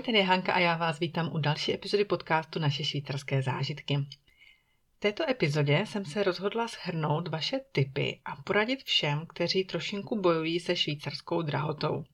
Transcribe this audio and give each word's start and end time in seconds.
Ahoj, 0.00 0.06
tady 0.06 0.18
je 0.18 0.24
Hanka 0.24 0.52
a 0.52 0.58
já 0.58 0.76
vás 0.76 0.98
vítám 0.98 1.30
u 1.32 1.38
další 1.38 1.74
epizody 1.74 2.04
podcastu 2.04 2.58
Naše 2.58 2.84
švýcarské 2.84 3.42
zážitky. 3.42 3.98
V 4.96 5.00
této 5.00 5.30
epizodě 5.30 5.82
jsem 5.86 6.04
se 6.04 6.22
rozhodla 6.22 6.66
shrnout 6.66 7.28
vaše 7.28 7.60
tipy 7.72 8.20
a 8.24 8.36
poradit 8.36 8.82
všem, 8.84 9.26
kteří 9.26 9.64
trošinku 9.64 10.20
bojují 10.20 10.60
se 10.60 10.76
švýcarskou 10.76 11.42
drahotou. 11.42 12.04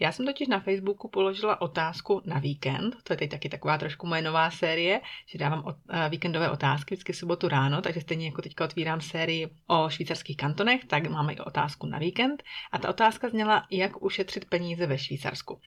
Já 0.00 0.12
jsem 0.12 0.26
totiž 0.26 0.48
na 0.48 0.60
Facebooku 0.60 1.08
položila 1.08 1.60
otázku 1.60 2.22
na 2.24 2.38
víkend, 2.38 2.96
to 3.02 3.12
je 3.12 3.16
teď 3.16 3.30
taky 3.30 3.48
taková 3.48 3.78
trošku 3.78 4.06
moje 4.06 4.22
nová 4.22 4.50
série, 4.50 5.00
že 5.26 5.38
dávám 5.38 5.60
o, 5.60 5.62
uh, 5.64 5.74
víkendové 6.08 6.50
otázky 6.50 6.94
vždycky 6.94 7.12
sobotu 7.12 7.48
ráno, 7.48 7.82
takže 7.82 8.00
stejně 8.00 8.26
jako 8.26 8.42
teďka 8.42 8.64
otvírám 8.64 9.00
sérii 9.00 9.48
o 9.66 9.88
švýcarských 9.88 10.36
kantonech, 10.36 10.84
tak 10.84 11.10
máme 11.10 11.32
i 11.32 11.38
otázku 11.38 11.86
na 11.86 11.98
víkend. 11.98 12.42
A 12.72 12.78
ta 12.78 12.88
otázka 12.88 13.28
zněla, 13.28 13.66
jak 13.70 14.02
ušetřit 14.02 14.44
peníze 14.44 14.86
ve 14.86 14.98
Švýcarsku. 14.98 15.60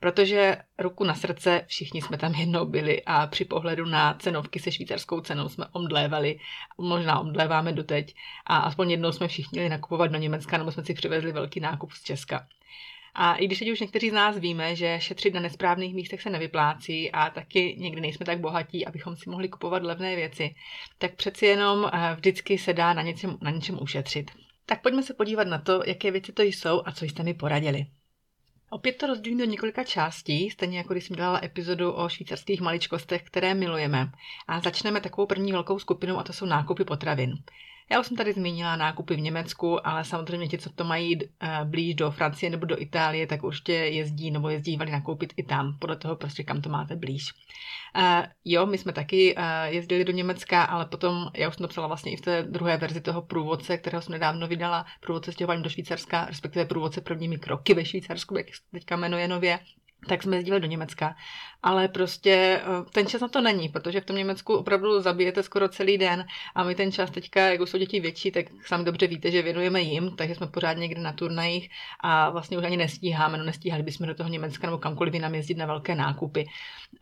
Protože 0.00 0.56
ruku 0.78 1.04
na 1.04 1.14
srdce, 1.14 1.64
všichni 1.66 2.02
jsme 2.02 2.18
tam 2.18 2.34
jednou 2.34 2.64
byli 2.66 3.02
a 3.06 3.26
při 3.26 3.44
pohledu 3.44 3.84
na 3.86 4.14
cenovky 4.14 4.60
se 4.60 4.72
švýcarskou 4.72 5.20
cenou 5.20 5.48
jsme 5.48 5.66
omdlévali, 5.72 6.38
možná 6.78 7.20
omdléváme 7.20 7.72
doteď 7.72 8.14
a 8.46 8.56
aspoň 8.56 8.90
jednou 8.90 9.12
jsme 9.12 9.28
všichni 9.28 9.58
jeli 9.58 9.68
nakupovat 9.68 10.10
do 10.10 10.18
Německa 10.18 10.58
nebo 10.58 10.72
jsme 10.72 10.84
si 10.84 10.94
přivezli 10.94 11.32
velký 11.32 11.60
nákup 11.60 11.92
z 11.92 12.02
Česka. 12.02 12.46
A 13.14 13.34
i 13.34 13.46
když 13.46 13.58
teď 13.58 13.70
už 13.70 13.80
někteří 13.80 14.10
z 14.10 14.12
nás 14.12 14.38
víme, 14.38 14.76
že 14.76 14.96
šetřit 15.00 15.34
na 15.34 15.40
nesprávných 15.40 15.94
místech 15.94 16.22
se 16.22 16.30
nevyplácí 16.30 17.12
a 17.12 17.30
taky 17.30 17.76
někdy 17.78 18.00
nejsme 18.00 18.26
tak 18.26 18.40
bohatí, 18.40 18.86
abychom 18.86 19.16
si 19.16 19.30
mohli 19.30 19.48
kupovat 19.48 19.82
levné 19.82 20.16
věci, 20.16 20.54
tak 20.98 21.14
přeci 21.14 21.46
jenom 21.46 21.90
eh, 21.92 22.14
vždycky 22.14 22.58
se 22.58 22.72
dá 22.72 22.92
na 22.92 23.02
něčem, 23.02 23.38
na 23.42 23.50
něčem 23.50 23.78
ušetřit. 23.82 24.30
Tak 24.66 24.82
pojďme 24.82 25.02
se 25.02 25.14
podívat 25.14 25.48
na 25.48 25.58
to, 25.58 25.82
jaké 25.86 26.10
věci 26.10 26.32
to 26.32 26.42
jsou 26.42 26.82
a 26.84 26.92
co 26.92 27.04
jste 27.04 27.22
mi 27.22 27.34
poradili. 27.34 27.86
Opět 28.70 28.98
to 28.98 29.06
rozdělím 29.06 29.38
do 29.38 29.44
několika 29.44 29.84
částí, 29.84 30.50
stejně 30.50 30.78
jako 30.78 30.92
když 30.92 31.04
jsem 31.04 31.16
dělala 31.16 31.40
epizodu 31.44 31.92
o 31.92 32.08
švýcarských 32.08 32.60
maličkostech, 32.60 33.22
které 33.22 33.54
milujeme. 33.54 34.12
A 34.48 34.60
začneme 34.60 35.00
takovou 35.00 35.26
první 35.26 35.52
velkou 35.52 35.78
skupinou 35.78 36.18
a 36.18 36.22
to 36.22 36.32
jsou 36.32 36.46
nákupy 36.46 36.84
potravin. 36.84 37.38
Já 37.90 38.00
už 38.00 38.06
jsem 38.06 38.16
tady 38.16 38.32
zmínila 38.32 38.76
nákupy 38.76 39.16
v 39.16 39.20
Německu, 39.20 39.86
ale 39.86 40.04
samozřejmě 40.04 40.48
ti, 40.48 40.58
co 40.58 40.70
to 40.70 40.84
mají 40.84 41.18
eh, 41.22 41.60
blíž 41.64 41.94
do 41.94 42.10
Francie 42.10 42.50
nebo 42.50 42.66
do 42.66 42.82
Itálie, 42.82 43.26
tak 43.26 43.42
určitě 43.42 43.72
jezdí 43.72 44.30
nebo 44.30 44.48
jezdívali 44.48 44.90
nakoupit 44.90 45.32
i 45.36 45.42
tam, 45.42 45.78
podle 45.78 45.96
toho 45.96 46.16
prostě 46.16 46.44
kam 46.44 46.62
to 46.62 46.68
máte 46.68 46.96
blíž. 46.96 47.32
Uh, 47.96 48.26
jo, 48.44 48.66
my 48.66 48.78
jsme 48.78 48.92
taky 48.92 49.36
uh, 49.36 49.42
jezdili 49.66 50.04
do 50.04 50.12
Německa, 50.12 50.62
ale 50.62 50.86
potom, 50.86 51.30
já 51.34 51.48
už 51.48 51.54
jsem 51.54 51.64
to 51.64 51.68
psala 51.68 51.86
vlastně 51.86 52.12
i 52.12 52.16
v 52.16 52.20
té 52.20 52.42
druhé 52.42 52.76
verzi 52.76 53.00
toho 53.00 53.22
průvodce, 53.22 53.78
kterého 53.78 54.02
jsem 54.02 54.12
nedávno 54.12 54.48
vydala, 54.48 54.86
průvodce 55.00 55.32
stěhování 55.32 55.62
do 55.62 55.70
Švýcarska, 55.70 56.24
respektive 56.24 56.64
průvodce 56.64 57.00
prvními 57.00 57.38
kroky 57.38 57.74
ve 57.74 57.84
Švýcarsku, 57.84 58.36
jak 58.36 58.54
se 58.54 58.60
teďka 58.72 58.96
jmenuje 58.96 59.28
nově 59.28 59.58
tak 60.08 60.22
jsme 60.22 60.36
jezdili 60.36 60.60
do 60.60 60.66
Německa. 60.66 61.16
Ale 61.62 61.88
prostě 61.88 62.60
eh, 62.62 62.90
ten 62.92 63.06
čas 63.06 63.20
na 63.20 63.28
to 63.28 63.40
není, 63.40 63.68
protože 63.68 64.00
v 64.00 64.04
tom 64.04 64.16
Německu 64.16 64.54
opravdu 64.54 65.00
zabijete 65.00 65.42
skoro 65.42 65.68
celý 65.68 65.98
den 65.98 66.24
a 66.54 66.64
my 66.64 66.74
ten 66.74 66.92
čas 66.92 67.10
teďka, 67.10 67.40
jak 67.40 67.60
už 67.60 67.70
jsou 67.70 67.78
děti 67.78 68.00
větší, 68.00 68.30
tak 68.30 68.46
sami 68.66 68.84
dobře 68.84 69.06
víte, 69.06 69.30
že 69.30 69.42
věnujeme 69.42 69.80
jim, 69.80 70.16
takže 70.16 70.34
jsme 70.34 70.46
pořád 70.46 70.72
někde 70.72 71.00
na 71.00 71.12
turnajích 71.12 71.70
a 72.00 72.30
vlastně 72.30 72.58
už 72.58 72.64
ani 72.64 72.76
nestíháme, 72.76 73.38
no 73.38 73.44
nestíhali 73.44 73.82
bychom 73.82 74.06
do 74.06 74.14
toho 74.14 74.28
Německa 74.28 74.66
nebo 74.66 74.78
kamkoliv 74.78 75.14
jinam 75.14 75.34
jezdit 75.34 75.54
na 75.54 75.66
velké 75.66 75.94
nákupy. 75.94 76.46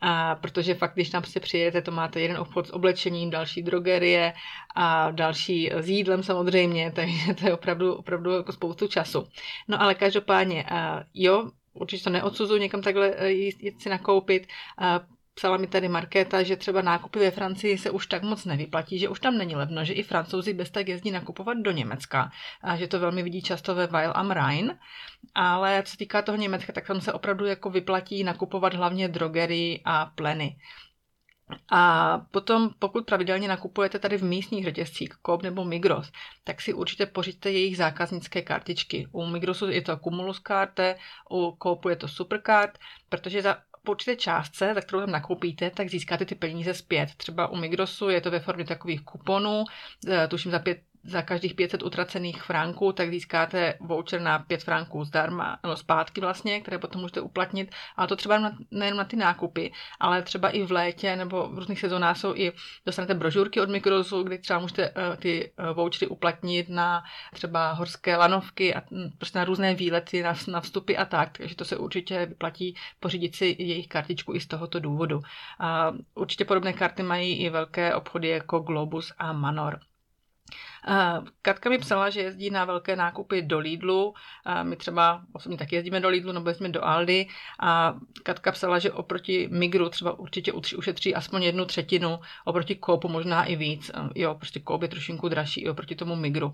A 0.01 0.35
protože 0.35 0.75
fakt, 0.75 0.93
když 0.93 1.09
tam 1.09 1.21
prostě 1.21 1.39
přijedete, 1.39 1.81
to 1.81 1.91
máte 1.91 2.21
jeden 2.21 2.37
obchod 2.37 2.67
s 2.67 2.73
oblečením, 2.73 3.29
další 3.29 3.61
drogerie 3.61 4.33
a 4.75 5.11
další 5.11 5.71
s 5.73 5.89
jídlem 5.89 6.23
samozřejmě, 6.23 6.91
takže 6.95 7.33
to 7.33 7.45
je 7.45 7.53
opravdu, 7.53 7.93
opravdu 7.93 8.31
jako 8.31 8.51
spoustu 8.51 8.87
času. 8.87 9.27
No 9.67 9.81
ale 9.81 9.95
každopádně, 9.95 10.65
eh, 10.71 11.03
jo, 11.13 11.51
určitě 11.73 12.03
to 12.03 12.09
neodsuzuju 12.09 12.59
někam 12.59 12.81
takhle 12.81 13.13
eh, 13.17 13.31
jít, 13.31 13.81
si 13.81 13.89
nakoupit. 13.89 14.47
Psala 15.35 15.57
mi 15.57 15.67
tady 15.67 15.87
Markéta, 15.87 16.43
že 16.43 16.55
třeba 16.55 16.81
nákupy 16.81 17.19
ve 17.19 17.31
Francii 17.31 17.77
se 17.77 17.91
už 17.91 18.07
tak 18.07 18.23
moc 18.23 18.45
nevyplatí, 18.45 18.99
že 18.99 19.09
už 19.09 19.19
tam 19.19 19.37
není 19.37 19.55
levno, 19.55 19.85
že 19.85 19.93
i 19.93 20.03
francouzi 20.03 20.53
bez 20.53 20.71
tak 20.71 20.87
jezdí 20.87 21.11
nakupovat 21.11 21.57
do 21.57 21.71
Německa, 21.71 22.31
a 22.61 22.77
že 22.77 22.87
to 22.87 22.99
velmi 22.99 23.23
vidí 23.23 23.41
často 23.41 23.75
ve 23.75 23.87
Weil 23.87 24.13
am 24.15 24.31
Rhein. 24.31 24.77
Ale 25.35 25.83
co 25.85 25.97
týká 25.97 26.21
toho 26.21 26.37
Německa, 26.37 26.73
tak 26.73 26.87
tam 26.87 27.01
se 27.01 27.13
opravdu 27.13 27.45
jako 27.45 27.69
vyplatí 27.69 28.23
nakupovat 28.23 28.73
hlavně 28.73 29.07
drogery 29.07 29.81
a 29.85 30.05
pleny. 30.05 30.55
A 31.71 32.17
potom, 32.31 32.69
pokud 32.79 33.05
pravidelně 33.05 33.47
nakupujete 33.47 33.99
tady 33.99 34.17
v 34.17 34.23
místních 34.23 34.63
řetězcích 34.63 35.09
Coop 35.25 35.43
nebo 35.43 35.65
Migros, 35.65 36.11
tak 36.43 36.61
si 36.61 36.73
určitě 36.73 37.05
pořiďte 37.05 37.51
jejich 37.51 37.77
zákaznické 37.77 38.41
kartičky. 38.41 39.07
U 39.11 39.25
Migrosu 39.25 39.69
je 39.69 39.81
to 39.81 39.97
Cumulus 39.97 40.39
Karte, 40.39 40.95
u 41.31 41.57
Coopu 41.63 41.89
je 41.89 41.95
to 41.95 42.07
Supercard, 42.07 42.79
protože 43.09 43.41
za 43.41 43.57
určité 43.89 44.15
částce, 44.15 44.73
za 44.75 44.81
kterou 44.81 44.99
tam 44.99 45.11
nakoupíte, 45.11 45.69
tak 45.69 45.89
získáte 45.89 46.25
ty 46.25 46.35
peníze 46.35 46.73
zpět. 46.73 47.09
Třeba 47.17 47.47
u 47.47 47.55
Migrosu 47.55 48.09
je 48.09 48.21
to 48.21 48.31
ve 48.31 48.39
formě 48.39 48.65
takových 48.65 49.01
kuponů, 49.01 49.63
eh, 50.07 50.27
tuším 50.27 50.51
za 50.51 50.59
5 50.59 50.81
za 51.03 51.21
každých 51.21 51.53
500 51.53 51.83
utracených 51.83 52.43
franků, 52.43 52.91
tak 52.91 53.09
získáte 53.09 53.73
voucher 53.79 54.21
na 54.21 54.39
5 54.39 54.63
franků 54.63 55.03
zdarma, 55.03 55.59
no 55.63 55.75
zpátky 55.75 56.21
vlastně, 56.21 56.61
které 56.61 56.77
potom 56.77 57.01
můžete 57.01 57.21
uplatnit. 57.21 57.71
Ale 57.95 58.07
to 58.07 58.15
třeba 58.15 58.51
nejen 58.71 58.97
na 58.97 59.03
ty 59.03 59.15
nákupy, 59.15 59.71
ale 59.99 60.21
třeba 60.21 60.49
i 60.49 60.63
v 60.63 60.71
létě 60.71 61.15
nebo 61.15 61.49
v 61.49 61.57
různých 61.57 61.79
sezónách 61.79 62.17
jsou 62.17 62.35
i, 62.35 62.51
dostanete 62.85 63.13
brožurky 63.13 63.61
od 63.61 63.69
Mikrosu, 63.69 64.23
kdy 64.23 64.37
třeba 64.37 64.59
můžete 64.59 64.89
uh, 64.89 65.15
ty 65.15 65.51
uh, 65.59 65.75
vouchery 65.75 66.07
uplatnit 66.07 66.69
na 66.69 67.03
třeba 67.33 67.71
horské 67.71 68.17
lanovky 68.17 68.75
a 68.75 68.81
hm, 68.91 69.09
prostě 69.17 69.39
na 69.39 69.45
různé 69.45 69.75
výlety, 69.75 70.23
na, 70.23 70.33
na 70.47 70.61
vstupy 70.61 70.97
a 70.97 71.05
tak. 71.05 71.37
Takže 71.37 71.55
to 71.55 71.65
se 71.65 71.77
určitě 71.77 72.25
vyplatí 72.25 72.75
pořídit 72.99 73.35
si 73.35 73.55
jejich 73.59 73.87
kartičku 73.87 74.35
i 74.35 74.39
z 74.39 74.47
tohoto 74.47 74.79
důvodu. 74.79 75.17
Uh, 75.17 75.23
určitě 76.15 76.45
podobné 76.45 76.73
karty 76.73 77.03
mají 77.03 77.39
i 77.39 77.49
velké 77.49 77.95
obchody 77.95 78.27
jako 78.27 78.59
Globus 78.59 79.13
a 79.17 79.33
Manor. 79.33 79.79
Katka 81.41 81.69
mi 81.69 81.77
psala, 81.77 82.09
že 82.09 82.21
jezdí 82.21 82.49
na 82.49 82.65
velké 82.65 82.95
nákupy 82.95 83.41
do 83.41 83.59
Lidlu. 83.59 84.13
My 84.63 84.75
třeba 84.75 85.21
osobně 85.33 85.57
taky 85.57 85.75
jezdíme 85.75 85.99
do 85.99 86.09
Lidlu 86.09 86.31
nebo 86.31 86.49
jezdíme 86.49 86.69
do 86.69 86.85
Aldy. 86.85 87.27
A 87.59 87.95
Katka 88.23 88.51
psala, 88.51 88.79
že 88.79 88.91
oproti 88.91 89.47
Migru 89.51 89.89
třeba 89.89 90.19
určitě 90.19 90.51
ušetří 90.51 91.15
aspoň 91.15 91.43
jednu 91.43 91.65
třetinu, 91.65 92.19
oproti 92.45 92.75
Koupu 92.75 93.07
možná 93.07 93.43
i 93.43 93.55
víc. 93.55 93.91
Jo, 94.15 94.35
prostě 94.35 94.59
Koup 94.59 94.81
je 94.81 94.87
trošinku 94.87 95.29
dražší 95.29 95.61
i 95.61 95.69
oproti 95.69 95.95
tomu 95.95 96.15
Migru 96.15 96.53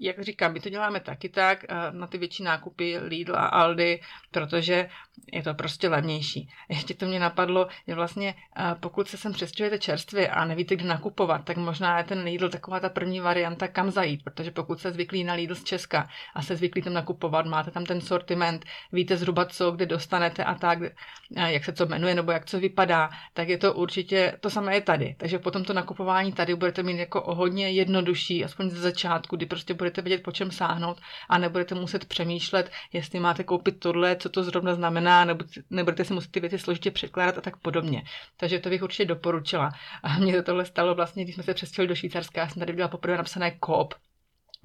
jak 0.00 0.22
říkám, 0.22 0.52
my 0.52 0.60
to 0.60 0.68
děláme 0.68 1.00
taky 1.00 1.28
tak 1.28 1.64
eh, 1.64 1.74
na 1.90 2.06
ty 2.06 2.18
větší 2.18 2.42
nákupy 2.42 2.98
Lidl 2.98 3.36
a 3.36 3.46
Aldi, 3.46 4.00
protože 4.30 4.88
je 5.32 5.42
to 5.42 5.54
prostě 5.54 5.88
levnější. 5.88 6.50
Ještě 6.68 6.94
to 6.94 7.06
mě 7.06 7.20
napadlo, 7.20 7.68
že 7.88 7.94
vlastně 7.94 8.34
eh, 8.56 8.74
pokud 8.80 9.08
se 9.08 9.16
sem 9.16 9.32
přestěhujete 9.32 9.78
čerstvě 9.78 10.28
a 10.28 10.44
nevíte, 10.44 10.76
kde 10.76 10.88
nakupovat, 10.88 11.44
tak 11.44 11.56
možná 11.56 11.98
je 11.98 12.04
ten 12.04 12.22
Lidl 12.22 12.48
taková 12.48 12.80
ta 12.80 12.88
první 12.88 13.20
varianta, 13.20 13.68
kam 13.68 13.90
zajít, 13.90 14.24
protože 14.24 14.50
pokud 14.50 14.80
se 14.80 14.92
zvyklí 14.92 15.24
na 15.24 15.34
Lidl 15.34 15.54
z 15.54 15.64
Česka 15.64 16.08
a 16.34 16.42
se 16.42 16.56
zvyklí 16.56 16.82
tam 16.82 16.92
nakupovat, 16.92 17.46
máte 17.46 17.70
tam 17.70 17.84
ten 17.84 18.00
sortiment, 18.00 18.64
víte 18.92 19.16
zhruba 19.16 19.44
co, 19.44 19.70
kde 19.70 19.86
dostanete 19.86 20.44
a 20.44 20.54
tak, 20.54 20.78
eh, 20.82 21.52
jak 21.52 21.64
se 21.64 21.72
co 21.72 21.86
jmenuje 21.86 22.14
nebo 22.14 22.32
jak 22.32 22.44
co 22.44 22.60
vypadá, 22.60 23.10
tak 23.34 23.48
je 23.48 23.58
to 23.58 23.74
určitě, 23.74 24.36
to 24.40 24.50
samé 24.50 24.74
je 24.74 24.80
tady. 24.80 25.16
Takže 25.18 25.38
potom 25.38 25.64
to 25.64 25.72
nakupování 25.72 26.32
tady 26.32 26.54
budete 26.54 26.82
mít 26.82 26.98
jako 26.98 27.22
o 27.22 27.34
hodně 27.34 27.70
jednodušší, 27.70 28.44
aspoň 28.44 28.70
ze 28.70 28.80
začátku, 28.80 29.36
kdy 29.36 29.46
prostě 29.46 29.74
budete 29.74 29.87
budete 29.88 30.02
vědět, 30.02 30.22
po 30.22 30.32
čem 30.32 30.50
sáhnout 30.50 31.00
a 31.28 31.38
nebudete 31.38 31.74
muset 31.74 32.04
přemýšlet, 32.04 32.70
jestli 32.92 33.20
máte 33.20 33.44
koupit 33.44 33.80
tohle, 33.80 34.16
co 34.16 34.28
to 34.28 34.44
zrovna 34.44 34.74
znamená, 34.74 35.24
nebo 35.24 35.44
nebudete 35.70 36.04
si 36.04 36.12
muset 36.12 36.30
ty 36.30 36.40
věci 36.40 36.58
složitě 36.58 36.90
překládat 36.90 37.38
a 37.38 37.40
tak 37.40 37.56
podobně. 37.56 38.02
Takže 38.36 38.58
to 38.58 38.68
bych 38.68 38.82
určitě 38.82 39.04
doporučila. 39.04 39.72
A 40.02 40.18
mně 40.18 40.36
to 40.36 40.42
tohle 40.42 40.64
stalo 40.64 40.94
vlastně, 40.94 41.24
když 41.24 41.34
jsme 41.34 41.44
se 41.44 41.54
přestěhovali 41.54 41.88
do 41.88 41.94
Švýcarska, 41.94 42.40
já 42.40 42.48
jsem 42.48 42.60
tady 42.60 42.72
viděla 42.72 42.88
poprvé 42.88 43.16
napsané 43.16 43.50
KOP, 43.50 43.94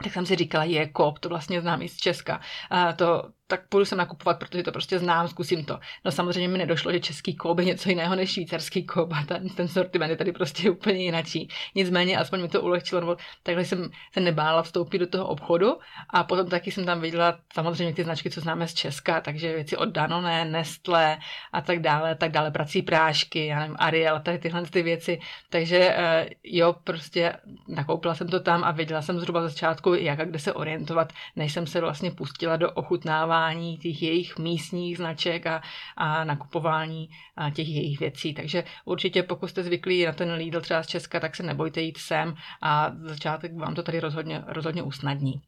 tak 0.04 0.14
jsem 0.14 0.26
si 0.26 0.36
říkala, 0.36 0.64
je 0.64 0.88
kop, 0.88 1.20
to 1.20 1.30
vlastně 1.30 1.62
znám 1.62 1.82
i 1.82 1.90
z 1.90 1.98
Česka. 1.98 2.42
A 2.70 2.94
to, 2.94 3.24
tak 3.48 3.68
půjdu 3.70 3.86
sem 3.86 3.98
nakupovat, 3.98 4.40
protože 4.40 4.64
to 4.64 4.72
prostě 4.72 5.00
znám, 5.00 5.28
zkusím 5.28 5.66
to. 5.66 5.80
No 6.06 6.12
samozřejmě 6.12 6.48
mi 6.48 6.58
nedošlo, 6.58 6.92
že 6.92 7.00
český 7.00 7.36
kóp 7.36 7.60
je 7.60 7.66
něco 7.66 7.90
jiného 7.90 8.16
než 8.16 8.34
švýcarský 8.34 8.86
kóp 8.86 9.14
a 9.14 9.24
ten, 9.26 9.50
ten 9.50 9.68
sortiment 9.68 10.10
je 10.10 10.18
tady 10.18 10.32
prostě 10.32 10.70
úplně 10.72 11.04
jinačí. 11.04 11.48
Nicméně 11.76 12.18
aspoň 12.18 12.42
mi 12.42 12.48
to 12.48 12.62
ulehčilo, 12.62 13.02
nebo 13.02 13.18
takhle 13.44 13.66
jsem 13.66 13.90
se 14.14 14.20
nebála 14.20 14.64
vstoupit 14.64 14.98
do 14.98 15.08
toho 15.08 15.28
obchodu 15.28 15.78
a 16.10 16.24
potom 16.24 16.50
taky 16.50 16.72
jsem 16.72 16.86
tam 16.86 17.02
viděla 17.02 17.40
samozřejmě 17.54 17.94
ty 17.94 18.04
značky, 18.04 18.30
co 18.30 18.42
známe 18.42 18.68
z 18.68 18.74
Česka, 18.74 19.22
takže 19.22 19.56
věci 19.56 19.78
od 19.78 19.90
Danone, 19.90 20.46
Nestle 20.46 21.18
a 21.52 21.62
tak 21.62 21.80
dále, 21.80 22.16
tak 22.16 22.32
dále, 22.32 22.52
prací 22.52 22.82
prášky, 22.82 23.46
já 23.46 23.60
nevím, 23.60 23.76
Ariel, 23.80 24.20
tady 24.20 24.40
tyhle 24.40 24.66
ty 24.66 24.82
věci. 24.82 25.20
Takže 25.50 25.96
eh, 25.98 26.30
jo, 26.44 26.76
prostě 26.84 27.34
nakoupila 27.68 28.16
jsem 28.16 28.28
to 28.28 28.40
tam 28.40 28.64
a 28.64 28.72
věděla 28.72 29.02
jsem 29.02 29.20
zhruba 29.20 29.42
začátku, 29.42 29.94
jak 29.94 30.20
a 30.20 30.26
kde 30.26 30.40
se 30.40 30.54
orientovat, 30.54 31.14
než 31.36 31.54
jsem 31.54 31.68
se 31.68 31.82
vlastně 31.82 32.12
pustila 32.12 32.58
do 32.58 32.72
ochutnávání 32.72 33.33
uznávání 33.34 33.78
těch 33.78 34.02
jejich 34.02 34.38
místních 34.38 34.98
značek 34.98 35.48
a, 35.48 35.62
a 35.98 36.24
nakupování 36.24 37.10
a 37.36 37.50
těch 37.50 37.68
jejich 37.68 38.00
věcí. 38.00 38.34
Takže 38.34 38.64
určitě 38.86 39.24
pokud 39.24 39.48
jste 39.48 39.64
zvyklí 39.64 40.06
na 40.06 40.12
ten 40.12 40.32
Lidl 40.32 40.62
třeba 40.62 40.84
z 40.84 40.88
Česka, 40.88 41.20
tak 41.20 41.36
se 41.36 41.44
nebojte 41.44 41.82
jít 41.82 41.98
sem 41.98 42.36
a 42.62 42.92
začátek 43.04 43.58
vám 43.58 43.76
to 43.76 43.84
tady 43.84 44.00
rozhodně, 44.00 44.44
rozhodně 44.48 44.84
usnadní. 44.84 45.42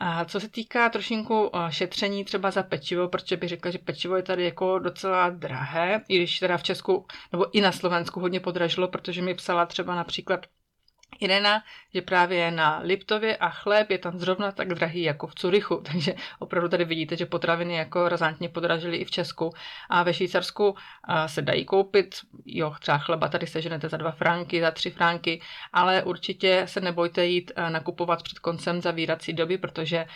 A 0.00 0.24
co 0.24 0.40
se 0.40 0.48
týká 0.48 0.88
trošinku 0.88 1.50
šetření 1.68 2.24
třeba 2.24 2.50
za 2.50 2.62
pečivo, 2.62 3.08
protože 3.08 3.36
bych 3.36 3.48
řekla, 3.48 3.70
že 3.70 3.78
pečivo 3.78 4.16
je 4.16 4.22
tady 4.22 4.44
jako 4.44 4.78
docela 4.78 5.30
drahé, 5.30 6.00
i 6.08 6.16
když 6.16 6.40
teda 6.40 6.56
v 6.56 6.62
Česku 6.62 7.06
nebo 7.32 7.56
i 7.56 7.60
na 7.60 7.72
Slovensku 7.72 8.20
hodně 8.20 8.40
podražilo, 8.40 8.88
protože 8.88 9.22
mi 9.22 9.34
psala 9.34 9.66
třeba 9.66 9.94
například 9.94 10.46
Irena, 11.20 11.62
že 11.94 12.02
právě 12.02 12.50
na 12.50 12.80
Liptově 12.82 13.36
a 13.36 13.48
chléb 13.48 13.90
je 13.90 13.98
tam 13.98 14.18
zrovna 14.18 14.52
tak 14.52 14.68
drahý 14.68 15.02
jako 15.02 15.26
v 15.26 15.34
Curychu, 15.34 15.76
takže 15.92 16.14
opravdu 16.38 16.68
tady 16.68 16.84
vidíte, 16.84 17.16
že 17.16 17.26
potraviny 17.26 17.74
jako 17.74 18.08
razantně 18.08 18.48
podražily 18.48 18.96
i 18.96 19.04
v 19.04 19.10
Česku 19.10 19.52
a 19.90 20.02
ve 20.02 20.14
Švýcarsku 20.14 20.76
se 21.26 21.42
dají 21.42 21.64
koupit, 21.64 22.14
jo, 22.46 22.74
třeba 22.80 22.98
chleba 22.98 23.28
tady 23.28 23.46
seženete 23.46 23.88
za 23.88 23.96
dva 23.96 24.10
franky, 24.10 24.60
za 24.60 24.70
tři 24.70 24.90
franky, 24.90 25.40
ale 25.72 26.02
určitě 26.02 26.62
se 26.66 26.80
nebojte 26.80 27.26
jít 27.26 27.52
nakupovat 27.68 28.22
před 28.22 28.38
koncem 28.38 28.80
zavírací 28.80 29.32
doby, 29.32 29.58
protože 29.58 30.06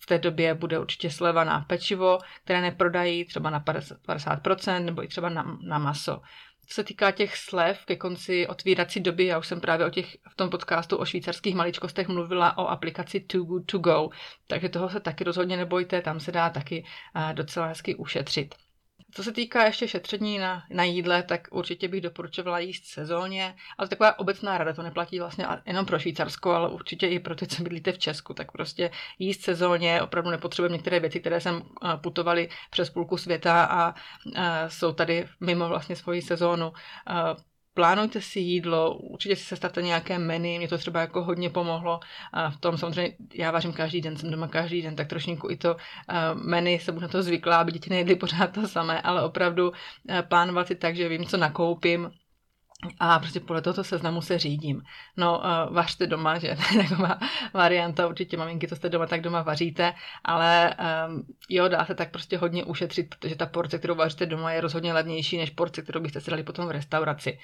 v 0.00 0.06
té 0.06 0.18
době 0.18 0.54
bude 0.54 0.78
určitě 0.78 1.10
sleva 1.10 1.44
na 1.44 1.60
pečivo, 1.60 2.18
které 2.44 2.60
neprodají 2.60 3.24
třeba 3.24 3.50
na 3.50 3.60
50% 3.60 4.84
nebo 4.84 5.04
i 5.04 5.08
třeba 5.08 5.28
na, 5.28 5.58
na 5.62 5.78
maso. 5.78 6.22
Co 6.66 6.74
se 6.74 6.84
týká 6.84 7.10
těch 7.10 7.36
slev 7.36 7.84
ke 7.84 7.96
konci 7.96 8.46
otvírací 8.46 9.00
doby, 9.00 9.26
já 9.26 9.38
už 9.38 9.46
jsem 9.46 9.60
právě 9.60 9.86
o 9.86 9.90
těch, 9.90 10.16
v 10.30 10.36
tom 10.36 10.50
podcastu 10.50 10.96
o 10.96 11.04
švýcarských 11.04 11.54
maličkostech 11.54 12.08
mluvila 12.08 12.58
o 12.58 12.66
aplikaci 12.66 13.20
Too 13.20 13.44
Good 13.44 13.66
To 13.66 13.78
Go, 13.78 14.08
takže 14.46 14.68
toho 14.68 14.90
se 14.90 15.00
taky 15.00 15.24
rozhodně 15.24 15.56
nebojte, 15.56 16.02
tam 16.02 16.20
se 16.20 16.32
dá 16.32 16.50
taky 16.50 16.84
docela 17.32 17.66
hezky 17.66 17.94
ušetřit. 17.94 18.54
Co 19.16 19.22
se 19.22 19.32
týká 19.32 19.64
ještě 19.64 19.88
šetření 19.88 20.38
na, 20.38 20.64
na 20.70 20.84
jídle, 20.84 21.22
tak 21.22 21.48
určitě 21.50 21.88
bych 21.88 22.00
doporučovala 22.00 22.58
jíst 22.58 22.84
sezóně, 22.84 23.56
ale 23.78 23.88
taková 23.88 24.18
obecná 24.18 24.58
rada, 24.58 24.72
to 24.72 24.82
neplatí 24.82 25.18
vlastně 25.20 25.46
jenom 25.66 25.86
pro 25.86 25.98
Švýcarsko, 25.98 26.50
ale 26.50 26.68
určitě 26.68 27.06
i 27.06 27.18
pro 27.18 27.34
ty, 27.34 27.46
co 27.46 27.62
bydlíte 27.62 27.92
v 27.92 27.98
Česku, 27.98 28.34
tak 28.34 28.52
prostě 28.52 28.90
jíst 29.18 29.42
sezóně, 29.42 30.02
opravdu 30.02 30.30
nepotřebujeme 30.30 30.72
některé 30.72 31.00
věci, 31.00 31.20
které 31.20 31.40
sem 31.40 31.62
putovaly 31.96 32.48
přes 32.70 32.90
půlku 32.90 33.16
světa 33.16 33.64
a, 33.64 33.88
a 33.88 33.94
jsou 34.68 34.92
tady 34.92 35.28
mimo 35.40 35.68
vlastně 35.68 35.96
svoji 35.96 36.22
sezónu 36.22 36.72
plánujte 37.76 38.20
si 38.20 38.40
jídlo, 38.40 38.94
určitě 38.96 39.36
si 39.36 39.44
sestavte 39.44 39.82
nějaké 39.82 40.18
menu, 40.18 40.56
mě 40.56 40.68
to 40.68 40.78
třeba 40.78 41.00
jako 41.00 41.24
hodně 41.24 41.50
pomohlo. 41.50 42.00
A 42.32 42.50
v 42.50 42.56
tom 42.56 42.78
samozřejmě 42.78 43.16
já 43.34 43.50
vařím 43.50 43.72
každý 43.72 44.00
den, 44.00 44.16
jsem 44.16 44.30
doma 44.30 44.48
každý 44.48 44.82
den, 44.82 44.96
tak 44.96 45.08
trošku 45.08 45.50
i 45.50 45.56
to 45.56 45.76
menu 46.34 46.70
jsem 46.70 47.00
na 47.00 47.08
to 47.08 47.22
zvyklá, 47.22 47.56
aby 47.56 47.72
děti 47.72 47.90
nejedly 47.90 48.16
pořád 48.16 48.46
to 48.46 48.68
samé, 48.68 49.00
ale 49.00 49.22
opravdu 49.22 49.72
plánovat 50.28 50.66
si 50.66 50.74
tak, 50.74 50.96
že 50.96 51.08
vím, 51.08 51.26
co 51.26 51.36
nakoupím, 51.36 52.10
a 53.00 53.18
prostě 53.18 53.40
podle 53.40 53.62
tohoto 53.62 53.84
seznamu 53.84 54.20
se 54.22 54.38
řídím. 54.38 54.82
No, 55.16 55.38
uh, 55.38 55.74
vařte 55.74 56.06
doma, 56.06 56.38
že 56.38 56.56
taková 56.88 57.18
varianta, 57.54 58.06
určitě 58.06 58.36
maminky, 58.36 58.66
to 58.66 58.76
jste 58.76 58.88
doma, 58.88 59.06
tak 59.06 59.20
doma 59.20 59.42
vaříte, 59.42 59.94
ale 60.24 60.74
um, 61.08 61.26
jo, 61.48 61.68
dá 61.68 61.84
se 61.84 61.94
tak 61.94 62.10
prostě 62.10 62.38
hodně 62.38 62.64
ušetřit, 62.64 63.14
protože 63.14 63.36
ta 63.36 63.46
porce, 63.46 63.78
kterou 63.78 63.94
vaříte 63.94 64.26
doma, 64.26 64.52
je 64.52 64.60
rozhodně 64.60 64.92
levnější 64.92 65.36
než 65.36 65.50
porce, 65.50 65.82
kterou 65.82 66.00
byste 66.00 66.20
si 66.20 66.30
dali 66.30 66.42
potom 66.42 66.66
v 66.66 66.70
restauraci, 66.70 67.38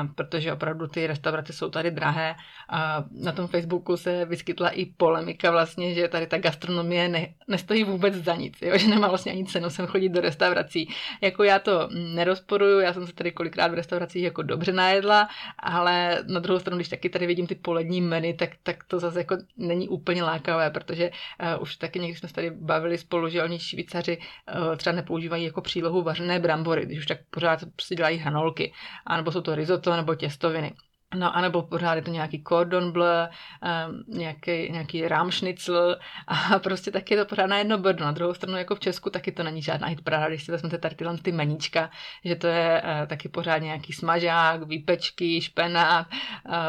um, 0.00 0.14
protože 0.14 0.52
opravdu 0.52 0.86
ty 0.86 1.06
restaurace 1.06 1.52
jsou 1.52 1.70
tady 1.70 1.90
drahé. 1.90 2.34
A 2.68 3.04
na 3.12 3.32
tom 3.32 3.46
Facebooku 3.46 3.96
se 3.96 4.24
vyskytla 4.24 4.68
i 4.68 4.86
polemika 4.86 5.50
vlastně, 5.50 5.94
že 5.94 6.08
tady 6.08 6.26
ta 6.26 6.38
gastronomie 6.38 7.08
ne, 7.08 7.34
nestojí 7.48 7.84
vůbec 7.84 8.14
za 8.14 8.34
nic, 8.34 8.62
jo? 8.62 8.72
že 8.78 8.88
nemá 8.88 9.08
vlastně 9.08 9.32
ani 9.32 9.44
cenu 9.44 9.70
sem 9.70 9.86
chodit 9.86 10.08
do 10.08 10.20
restaurací. 10.20 10.88
Jako 11.20 11.44
já 11.44 11.58
to 11.58 11.88
nerozporuju, 11.92 12.80
já 12.80 12.92
jsem 12.92 13.06
se 13.06 13.12
tady 13.12 13.32
kolikrát 13.32 13.70
v 13.70 13.74
restauracích 13.74 14.22
jako 14.22 14.42
dobře 14.42 14.69
dobře 14.70 14.76
najedla, 14.76 15.28
ale 15.58 16.22
na 16.26 16.40
druhou 16.40 16.58
stranu, 16.60 16.76
když 16.78 16.88
taky 16.88 17.10
tady 17.10 17.26
vidím 17.26 17.46
ty 17.46 17.54
polední 17.54 18.00
menu, 18.00 18.32
tak, 18.36 18.50
tak 18.62 18.84
to 18.84 18.98
zase 18.98 19.18
jako 19.18 19.36
není 19.56 19.88
úplně 19.88 20.22
lákavé, 20.22 20.70
protože 20.70 21.10
uh, 21.10 21.62
už 21.62 21.76
taky 21.76 21.98
někdy 21.98 22.18
jsme 22.18 22.28
se 22.28 22.34
tady 22.34 22.50
bavili 22.50 22.98
spolu, 22.98 23.28
že 23.28 23.42
oni 23.42 23.58
švýcaři 23.58 24.18
uh, 24.18 24.76
třeba 24.76 24.96
nepoužívají 24.96 25.44
jako 25.44 25.60
přílohu 25.60 26.02
vařené 26.02 26.38
brambory, 26.38 26.86
když 26.86 26.98
už 26.98 27.06
tak 27.06 27.18
pořád 27.30 27.60
prostě 27.76 27.94
dělají 27.94 28.18
hranolky, 28.18 28.72
anebo 29.06 29.32
jsou 29.32 29.40
to 29.40 29.54
risotto 29.54 29.96
nebo 29.96 30.14
těstoviny. 30.14 30.72
No, 31.14 31.36
anebo 31.36 31.62
pořád 31.62 31.94
je 31.94 32.02
to 32.02 32.10
nějaký 32.10 32.44
cordon 32.48 32.92
bleu, 32.92 33.06
um, 33.06 34.04
nějaký, 34.18 34.72
nějaký 34.72 35.08
rámšnicl 35.08 35.96
a 36.26 36.58
prostě 36.62 36.90
taky 36.90 37.14
je 37.14 37.24
to 37.24 37.28
pořád 37.28 37.46
na 37.46 37.58
jedno 37.58 37.78
brdo. 37.78 38.04
Na 38.04 38.12
druhou 38.12 38.34
stranu, 38.34 38.56
jako 38.56 38.74
v 38.74 38.80
Česku, 38.80 39.10
taky 39.10 39.32
to 39.32 39.42
není 39.42 39.62
žádná 39.62 39.88
hitparáda, 39.88 40.28
když 40.28 40.44
si 40.44 40.52
vezmete 40.52 40.78
tady 40.78 40.94
tyhle 40.94 41.18
ty 41.18 41.32
meníčka, 41.32 41.90
že 42.24 42.36
to 42.36 42.46
je 42.46 42.82
uh, 42.82 43.06
taky 43.06 43.28
pořád 43.28 43.58
nějaký 43.58 43.92
smažák, 43.92 44.62
výpečky, 44.62 45.40
špenát, 45.40 46.06